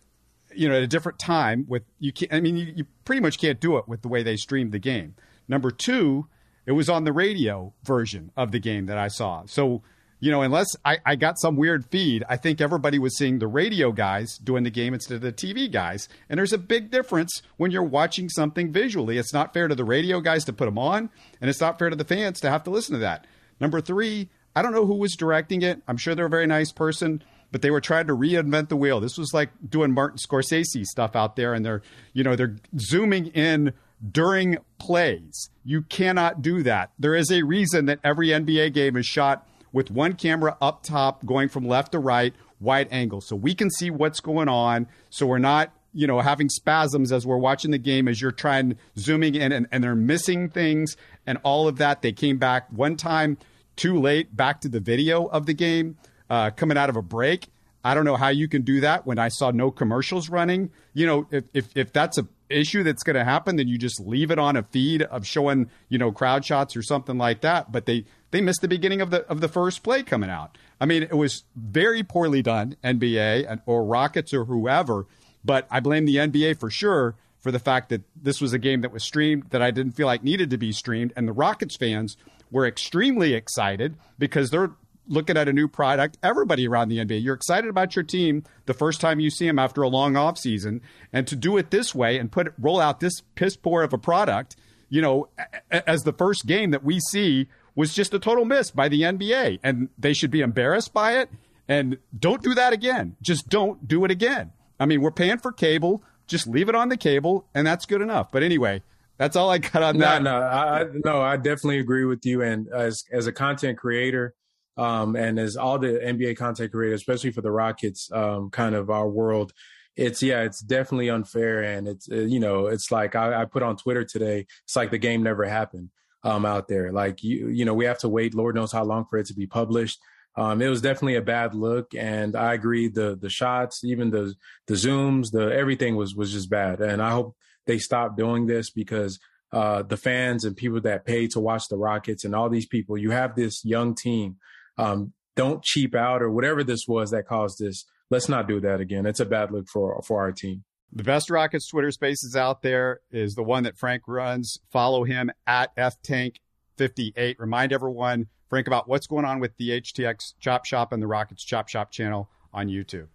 you 0.52 0.68
know 0.68 0.74
at 0.74 0.82
a 0.82 0.86
different 0.88 1.18
time 1.18 1.64
with 1.68 1.82
you 2.00 2.10
can't 2.10 2.32
i 2.32 2.40
mean 2.40 2.56
you, 2.56 2.72
you, 2.74 2.86
pretty 3.04 3.20
much 3.20 3.38
can't 3.38 3.60
do 3.60 3.76
it 3.76 3.86
with 3.86 4.00
the 4.02 4.08
way 4.08 4.22
they 4.22 4.36
streamed 4.36 4.72
the 4.72 4.78
game. 4.80 5.14
Number 5.46 5.70
two 5.70 6.26
it 6.66 6.72
was 6.72 6.88
on 6.88 7.04
the 7.04 7.12
radio 7.12 7.72
version 7.84 8.32
of 8.36 8.50
the 8.50 8.58
game 8.58 8.86
that 8.86 8.98
i 8.98 9.06
saw. 9.08 9.44
So 9.46 9.82
you 10.20 10.32
know 10.32 10.42
unless 10.42 10.66
I, 10.84 10.98
I 11.06 11.14
got 11.14 11.38
some 11.38 11.54
weird 11.54 11.86
feed 11.86 12.24
i 12.28 12.36
think 12.36 12.60
everybody 12.60 12.98
was 12.98 13.16
seeing 13.16 13.38
the 13.38 13.46
radio 13.46 13.92
guys 13.92 14.36
doing 14.38 14.64
the 14.64 14.70
game 14.70 14.92
instead 14.92 15.16
of 15.16 15.20
the 15.20 15.32
tv 15.32 15.70
guys. 15.70 16.08
And 16.28 16.38
there's 16.38 16.52
a 16.52 16.58
big 16.58 16.90
difference 16.90 17.42
when 17.58 17.70
you're 17.70 17.84
watching 17.84 18.28
something 18.28 18.72
visually. 18.72 19.18
It's 19.18 19.32
not 19.32 19.54
fair 19.54 19.68
to 19.68 19.76
the 19.76 19.84
radio 19.84 20.20
guys 20.20 20.44
to 20.46 20.52
put 20.52 20.64
them 20.64 20.78
on 20.78 21.10
and 21.40 21.48
it's 21.48 21.60
not 21.60 21.78
fair 21.78 21.90
to 21.90 21.96
the 21.96 22.04
fans 22.04 22.40
to 22.40 22.50
have 22.50 22.64
to 22.64 22.70
listen 22.70 22.94
to 22.94 23.00
that 23.00 23.26
Number 23.60 23.80
three, 23.80 24.28
I 24.54 24.62
don't 24.62 24.72
know 24.72 24.86
who 24.86 24.96
was 24.96 25.14
directing 25.14 25.62
it. 25.62 25.82
I'm 25.86 25.96
sure 25.96 26.14
they're 26.14 26.26
a 26.26 26.30
very 26.30 26.46
nice 26.46 26.72
person, 26.72 27.22
but 27.52 27.62
they 27.62 27.70
were 27.70 27.80
trying 27.80 28.06
to 28.08 28.16
reinvent 28.16 28.68
the 28.68 28.76
wheel. 28.76 29.00
This 29.00 29.18
was 29.18 29.32
like 29.32 29.50
doing 29.68 29.92
Martin 29.92 30.18
Scorsese 30.18 30.84
stuff 30.84 31.14
out 31.14 31.36
there, 31.36 31.54
and 31.54 31.64
they're, 31.64 31.82
you 32.12 32.24
know, 32.24 32.36
they're 32.36 32.56
zooming 32.78 33.26
in 33.28 33.72
during 34.10 34.58
plays. 34.78 35.50
You 35.64 35.82
cannot 35.82 36.42
do 36.42 36.62
that. 36.62 36.92
There 36.98 37.14
is 37.14 37.30
a 37.30 37.42
reason 37.42 37.86
that 37.86 38.00
every 38.04 38.28
NBA 38.28 38.72
game 38.74 38.96
is 38.96 39.06
shot 39.06 39.46
with 39.72 39.90
one 39.90 40.14
camera 40.14 40.56
up 40.60 40.82
top 40.82 41.24
going 41.26 41.48
from 41.48 41.66
left 41.66 41.92
to 41.92 41.98
right, 41.98 42.34
wide 42.60 42.88
angle. 42.90 43.20
So 43.20 43.36
we 43.36 43.54
can 43.54 43.70
see 43.70 43.90
what's 43.90 44.20
going 44.20 44.48
on. 44.48 44.86
So 45.10 45.26
we're 45.26 45.38
not, 45.38 45.72
you 45.92 46.07
know, 46.07 46.20
having 46.20 46.48
spasms 46.48 47.12
as 47.12 47.27
we're 47.27 47.38
watching 47.38 47.70
the 47.70 47.79
game 47.79 48.09
as 48.09 48.20
you're 48.20 48.33
trying 48.33 48.77
zooming 48.98 49.35
in 49.35 49.53
and, 49.53 49.66
and 49.72 49.83
they're 49.83 49.94
missing 49.94 50.48
things 50.48 50.96
and 51.27 51.38
all 51.42 51.68
of 51.68 51.79
that. 51.79 52.03
They 52.03 52.12
came 52.12 52.38
back 52.38 52.66
one 52.70 52.96
time 52.96 53.38
too 53.77 53.98
late 53.98 54.37
back 54.37 54.61
to 54.62 54.68
the 54.68 54.81
video 54.81 55.27
of 55.27 55.46
the 55.46 55.55
game 55.55 55.96
uh, 56.29 56.51
coming 56.51 56.77
out 56.77 56.90
of 56.90 56.96
a 56.96 57.03
break. 57.03 57.48
I 57.85 57.94
don't 57.94 58.05
know 58.05 58.16
how 58.16 58.29
you 58.29 58.48
can 58.48 58.62
do 58.62 58.81
that 58.81 59.07
when 59.07 59.18
I 59.18 59.29
saw 59.29 59.51
no 59.51 59.70
commercials 59.70 60.29
running. 60.29 60.70
You 60.92 61.07
know, 61.07 61.27
if 61.31 61.44
if, 61.55 61.77
if 61.77 61.92
that's 61.92 62.18
a 62.18 62.27
issue 62.51 62.83
that's 62.83 63.03
going 63.03 63.16
to 63.16 63.24
happen, 63.24 63.57
then 63.57 63.68
you 63.68 63.79
just 63.79 64.01
leave 64.01 64.31
it 64.31 64.38
on 64.38 64.57
a 64.57 64.62
feed 64.62 65.03
of 65.03 65.27
showing 65.27 65.70
you 65.88 65.98
know 65.98 66.11
crowd 66.12 66.44
shots 66.44 66.77
or 66.77 66.83
something 66.83 67.18
like 67.18 67.40
that. 67.42 67.70
But 67.70 67.87
they 67.87 68.05
they 68.31 68.40
missed 68.40 68.61
the 68.61 68.68
beginning 68.68 69.01
of 69.01 69.11
the 69.11 69.24
of 69.27 69.40
the 69.40 69.48
first 69.48 69.83
play 69.83 70.03
coming 70.03 70.29
out. 70.29 70.59
I 70.81 70.87
mean, 70.87 71.03
it 71.03 71.16
was 71.16 71.44
very 71.57 72.03
poorly 72.03 72.42
done, 72.42 72.77
NBA 72.85 73.46
and 73.48 73.61
or 73.64 73.85
Rockets 73.85 74.35
or 74.35 74.44
whoever. 74.44 75.07
But 75.44 75.66
I 75.70 75.81
blame 75.81 76.05
the 76.05 76.16
NBA 76.16 76.59
for 76.59 76.70
sure 76.70 77.14
for 77.40 77.53
the 77.53 77.59
fact 77.59 77.88
that 77.90 78.03
this 78.20 78.40
was 78.40 78.53
a 78.53 78.59
game 78.59 78.81
that 78.81 78.92
was 78.92 79.05
streamed 79.05 79.51
that 79.51 79.62
I 79.62 79.70
didn't 79.70 79.92
feel 79.92 80.07
like 80.07 80.22
needed 80.22 80.51
to 80.51 80.59
be 80.59 80.72
streamed, 80.72 81.12
and 81.16 81.29
the 81.29 81.33
Rockets 81.33 81.77
fans 81.77 82.16
we're 82.51 82.66
extremely 82.66 83.35
excited 83.35 83.96
because 84.18 84.51
they're 84.51 84.70
looking 85.07 85.37
at 85.37 85.48
a 85.48 85.53
new 85.53 85.68
product. 85.68 86.18
Everybody 86.22 86.66
around 86.66 86.88
the 86.88 86.98
NBA, 86.98 87.22
you're 87.22 87.35
excited 87.35 87.68
about 87.68 87.96
your 87.96 88.03
team 88.03 88.44
the 88.66 88.74
first 88.74 89.01
time 89.01 89.20
you 89.20 89.31
see 89.31 89.46
them 89.46 89.59
after 89.59 89.83
a 89.83 89.88
long 89.88 90.16
off 90.16 90.38
season, 90.38 90.83
and 91.12 91.27
to 91.27 91.37
do 91.37 91.57
it 91.57 91.70
this 91.70 91.94
way 91.94 92.18
and 92.18 92.31
put 92.31 92.53
roll 92.59 92.81
out 92.81 93.01
this 93.01 93.22
piss 93.35 93.57
poor 93.57 93.83
of 93.83 93.92
a 93.92 93.98
product, 93.98 94.57
you 94.88 95.01
know, 95.01 95.29
as 95.70 96.03
the 96.03 96.12
first 96.12 96.46
game 96.46 96.70
that 96.70 96.85
we 96.85 97.01
see 97.11 97.48
was 97.74 97.94
just 97.94 98.14
a 98.14 98.18
total 98.18 98.44
miss 98.44 98.70
by 98.70 98.88
the 98.88 99.03
NBA, 99.03 99.61
and 99.62 99.88
they 99.98 100.12
should 100.12 100.31
be 100.31 100.40
embarrassed 100.40 100.92
by 100.92 101.18
it. 101.18 101.31
And 101.68 101.98
don't 102.18 102.42
do 102.42 102.55
that 102.55 102.72
again. 102.72 103.16
Just 103.20 103.48
don't 103.48 103.87
do 103.87 104.05
it 104.05 104.11
again. 104.11 104.53
I 104.80 104.86
mean, 104.86 105.00
we're 105.00 105.10
paying 105.10 105.38
for 105.38 105.52
cable. 105.52 106.02
Just 106.26 106.46
leave 106.46 106.68
it 106.68 106.74
on 106.74 106.88
the 106.88 106.96
cable, 106.96 107.46
and 107.54 107.66
that's 107.66 107.86
good 107.86 108.02
enough. 108.02 108.30
But 108.30 108.42
anyway, 108.42 108.82
that's 109.16 109.36
all 109.36 109.50
I 109.50 109.58
got 109.58 109.82
on 109.82 109.98
that. 109.98 110.22
No, 110.22 110.40
no, 110.40 110.46
I, 110.46 110.84
no, 111.04 111.20
I 111.20 111.36
definitely 111.36 111.80
agree 111.80 112.04
with 112.04 112.24
you. 112.24 112.42
And 112.42 112.68
as 112.68 113.04
as 113.12 113.26
a 113.26 113.32
content 113.32 113.78
creator, 113.78 114.34
um, 114.76 115.16
and 115.16 115.38
as 115.38 115.56
all 115.56 115.78
the 115.78 115.88
NBA 115.88 116.36
content 116.36 116.72
creators, 116.72 117.00
especially 117.00 117.32
for 117.32 117.40
the 117.40 117.50
Rockets, 117.50 118.10
um, 118.12 118.50
kind 118.50 118.74
of 118.74 118.90
our 118.90 119.08
world, 119.08 119.52
it's 119.96 120.22
yeah, 120.22 120.42
it's 120.42 120.60
definitely 120.60 121.10
unfair. 121.10 121.62
And 121.62 121.88
it's 121.88 122.08
uh, 122.10 122.16
you 122.16 122.38
know, 122.38 122.66
it's 122.66 122.92
like 122.92 123.16
I, 123.16 123.42
I, 123.42 123.44
put 123.44 123.64
on 123.64 123.76
Twitter 123.76 124.04
today. 124.04 124.46
It's 124.64 124.76
like 124.76 124.92
the 124.92 124.98
game 124.98 125.22
never 125.24 125.44
happened 125.44 125.90
um, 126.22 126.46
out 126.46 126.68
there. 126.68 126.92
Like 126.92 127.24
you, 127.24 127.48
you 127.48 127.64
know, 127.64 127.74
we 127.74 127.86
have 127.86 127.98
to 127.98 128.08
wait. 128.08 128.34
Lord 128.34 128.54
knows 128.54 128.70
how 128.70 128.84
long 128.84 129.06
for 129.10 129.18
it 129.18 129.26
to 129.26 129.34
be 129.34 129.46
published. 129.46 129.98
Um, 130.38 130.62
it 130.62 130.68
was 130.68 130.81
definitely 130.81 131.16
a 131.16 131.22
bad 131.22 131.53
look, 131.53 131.96
and 131.96 132.37
I 132.37 132.55
agree. 132.55 132.87
The 132.87 133.18
the 133.20 133.29
shots, 133.29 133.83
even 133.83 134.11
the 134.11 134.35
the 134.68 134.74
zooms, 134.74 135.33
the 135.33 135.53
everything 135.53 135.96
was 135.96 136.14
was 136.14 136.33
just 136.33 136.48
bad. 136.48 136.81
And 136.81 137.03
I 137.03 137.11
hope 137.11 137.35
they 137.66 137.79
stop 137.79 138.16
doing 138.16 138.46
this 138.46 138.70
because 138.70 139.18
uh, 139.53 139.83
the 139.83 139.96
fans 139.96 140.44
and 140.44 140.57
people 140.57 140.81
that 140.83 141.05
pay 141.05 141.27
to 141.29 141.40
watch 141.40 141.66
the 141.68 141.77
Rockets 141.77 142.24
and 142.24 142.37
all 142.37 142.48
these 142.48 142.66
people, 142.66 142.96
you 142.96 143.11
have 143.11 143.35
this 143.35 143.64
young 143.64 143.96
team. 143.96 144.37
Um, 144.77 145.12
don't 145.35 145.64
cheap 145.64 145.96
out 145.96 146.22
or 146.22 146.31
whatever 146.31 146.62
this 146.62 146.87
was 146.87 147.11
that 147.11 147.27
caused 147.27 147.59
this. 147.59 147.85
Let's 148.09 148.29
not 148.29 148.46
do 148.46 148.61
that 148.61 148.81
again. 148.81 149.07
It's 149.07 149.20
a 149.20 149.27
bad 149.27 149.51
look 149.51 149.66
for 149.68 150.01
for 150.07 150.20
our 150.20 150.31
team. 150.31 150.62
The 150.92 151.03
best 151.03 151.31
Rockets 151.31 151.66
Twitter 151.66 151.90
spaces 151.90 152.37
out 152.37 152.62
there 152.62 153.01
is 153.11 153.35
the 153.35 153.42
one 153.42 153.64
that 153.64 153.77
Frank 153.77 154.05
runs. 154.07 154.61
Follow 154.70 155.03
him 155.03 155.33
at 155.48 155.77
ftank58. 155.77 157.37
Remind 157.40 157.72
everyone, 157.72 158.29
Frank, 158.48 158.66
about 158.66 158.88
what's 158.88 159.06
going 159.06 159.24
on 159.24 159.40
with 159.40 159.56
the 159.56 159.80
HTX 159.80 160.34
Chop 160.40 160.64
Shop 160.64 160.92
and 160.92 161.02
the 161.02 161.06
Rockets 161.06 161.44
Chop 161.44 161.68
Shop 161.68 161.90
channel 161.90 162.28
on 162.52 162.68
YouTube. 162.68 163.08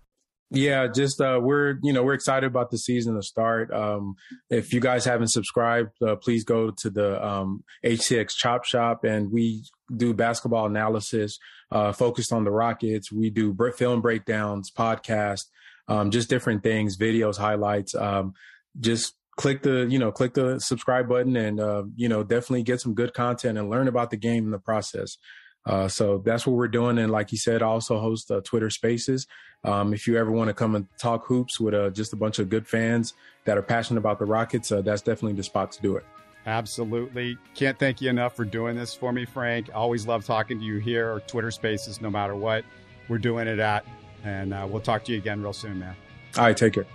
Yeah, 0.55 0.85
just 0.85 1.19
uh, 1.19 1.39
we're 1.41 1.79
you 1.81 1.91
know 1.91 2.03
we're 2.03 2.13
excited 2.13 2.45
about 2.45 2.69
the 2.69 2.77
season 2.77 3.15
to 3.15 3.23
start. 3.23 3.73
Um, 3.73 4.15
if 4.51 4.71
you 4.71 4.79
guys 4.79 5.03
haven't 5.03 5.29
subscribed, 5.29 5.99
uh, 6.03 6.15
please 6.15 6.43
go 6.43 6.69
to 6.69 6.89
the 6.91 7.25
um, 7.25 7.63
HTX 7.83 8.33
Chop 8.37 8.63
Shop, 8.63 9.03
and 9.03 9.31
we 9.31 9.63
do 9.95 10.13
basketball 10.13 10.67
analysis 10.67 11.39
uh, 11.71 11.91
focused 11.91 12.31
on 12.31 12.43
the 12.43 12.51
Rockets. 12.51 13.11
We 13.11 13.31
do 13.31 13.57
film 13.75 14.01
breakdowns, 14.01 14.69
podcast, 14.69 15.45
um, 15.87 16.11
just 16.11 16.29
different 16.29 16.61
things, 16.61 16.97
videos, 16.97 17.37
highlights. 17.37 17.95
Um, 17.95 18.35
just 18.79 19.15
click 19.35 19.63
the 19.63 19.87
you 19.89 19.99
know 19.99 20.11
click 20.11 20.33
the 20.33 20.59
subscribe 20.59 21.07
button, 21.07 21.35
and 21.35 21.59
uh, 21.59 21.83
you 21.95 22.09
know 22.09 22.23
definitely 22.23 22.63
get 22.63 22.81
some 22.81 22.93
good 22.93 23.13
content 23.13 23.57
and 23.57 23.69
learn 23.69 23.87
about 23.87 24.09
the 24.09 24.17
game 24.17 24.45
in 24.45 24.51
the 24.51 24.59
process. 24.59 25.17
Uh, 25.65 25.87
so 25.87 26.21
that's 26.25 26.45
what 26.45 26.55
we're 26.55 26.67
doing. 26.67 26.97
And 26.97 27.11
like 27.11 27.31
you 27.31 27.37
said, 27.37 27.61
I 27.61 27.67
also 27.67 27.99
host 27.99 28.29
uh, 28.29 28.41
Twitter 28.41 28.69
Spaces. 28.69 29.27
Um, 29.63 29.93
if 29.93 30.07
you 30.07 30.17
ever 30.17 30.29
want 30.29 30.49
to 30.49 30.53
come 30.53 30.75
and 30.75 30.87
talk 30.97 31.25
hoops 31.25 31.59
with 31.59 31.73
uh, 31.73 31.89
just 31.89 32.11
a 32.11 32.17
bunch 32.17 32.39
of 32.39 32.49
good 32.49 32.67
fans 32.67 33.13
that 33.45 33.57
are 33.57 33.61
passionate 33.61 33.99
about 33.99 34.19
the 34.19 34.25
Rockets, 34.25 34.71
uh, 34.71 34.81
that's 34.81 35.01
definitely 35.01 35.33
the 35.33 35.43
spot 35.43 35.71
to 35.71 35.81
do 35.81 35.95
it. 35.95 36.05
Absolutely. 36.45 37.37
Can't 37.55 37.79
thank 37.79 38.01
you 38.01 38.09
enough 38.09 38.35
for 38.35 38.43
doing 38.43 38.75
this 38.75 38.93
for 38.93 39.13
me, 39.13 39.23
Frank. 39.23 39.69
Always 39.73 40.05
love 40.05 40.25
talking 40.25 40.59
to 40.59 40.65
you 40.65 40.79
here 40.79 41.13
or 41.13 41.21
Twitter 41.21 41.51
Spaces, 41.51 42.01
no 42.01 42.09
matter 42.09 42.35
what 42.35 42.65
we're 43.07 43.17
doing 43.17 43.47
it 43.47 43.59
at. 43.59 43.85
And 44.25 44.53
uh, 44.53 44.67
we'll 44.69 44.81
talk 44.81 45.05
to 45.05 45.13
you 45.13 45.17
again 45.17 45.41
real 45.41 45.53
soon, 45.53 45.79
man. 45.79 45.95
All 46.37 46.43
right, 46.43 46.57
take 46.57 46.73
care. 46.73 46.85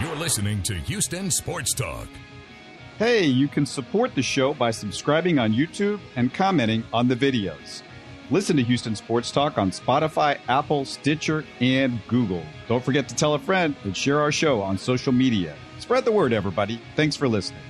You're 0.00 0.14
listening 0.14 0.62
to 0.62 0.74
Houston 0.74 1.28
Sports 1.28 1.74
Talk. 1.74 2.06
Hey, 2.98 3.24
you 3.24 3.48
can 3.48 3.66
support 3.66 4.14
the 4.14 4.22
show 4.22 4.54
by 4.54 4.70
subscribing 4.70 5.40
on 5.40 5.52
YouTube 5.52 5.98
and 6.14 6.32
commenting 6.32 6.84
on 6.92 7.08
the 7.08 7.16
videos. 7.16 7.82
Listen 8.30 8.56
to 8.58 8.62
Houston 8.62 8.94
Sports 8.94 9.32
Talk 9.32 9.58
on 9.58 9.72
Spotify, 9.72 10.38
Apple, 10.48 10.84
Stitcher, 10.84 11.44
and 11.60 12.00
Google. 12.06 12.44
Don't 12.68 12.84
forget 12.84 13.08
to 13.08 13.16
tell 13.16 13.34
a 13.34 13.40
friend 13.40 13.74
and 13.82 13.96
share 13.96 14.20
our 14.20 14.30
show 14.30 14.62
on 14.62 14.78
social 14.78 15.12
media. 15.12 15.56
Spread 15.80 16.04
the 16.04 16.12
word, 16.12 16.32
everybody. 16.32 16.80
Thanks 16.94 17.16
for 17.16 17.26
listening. 17.26 17.62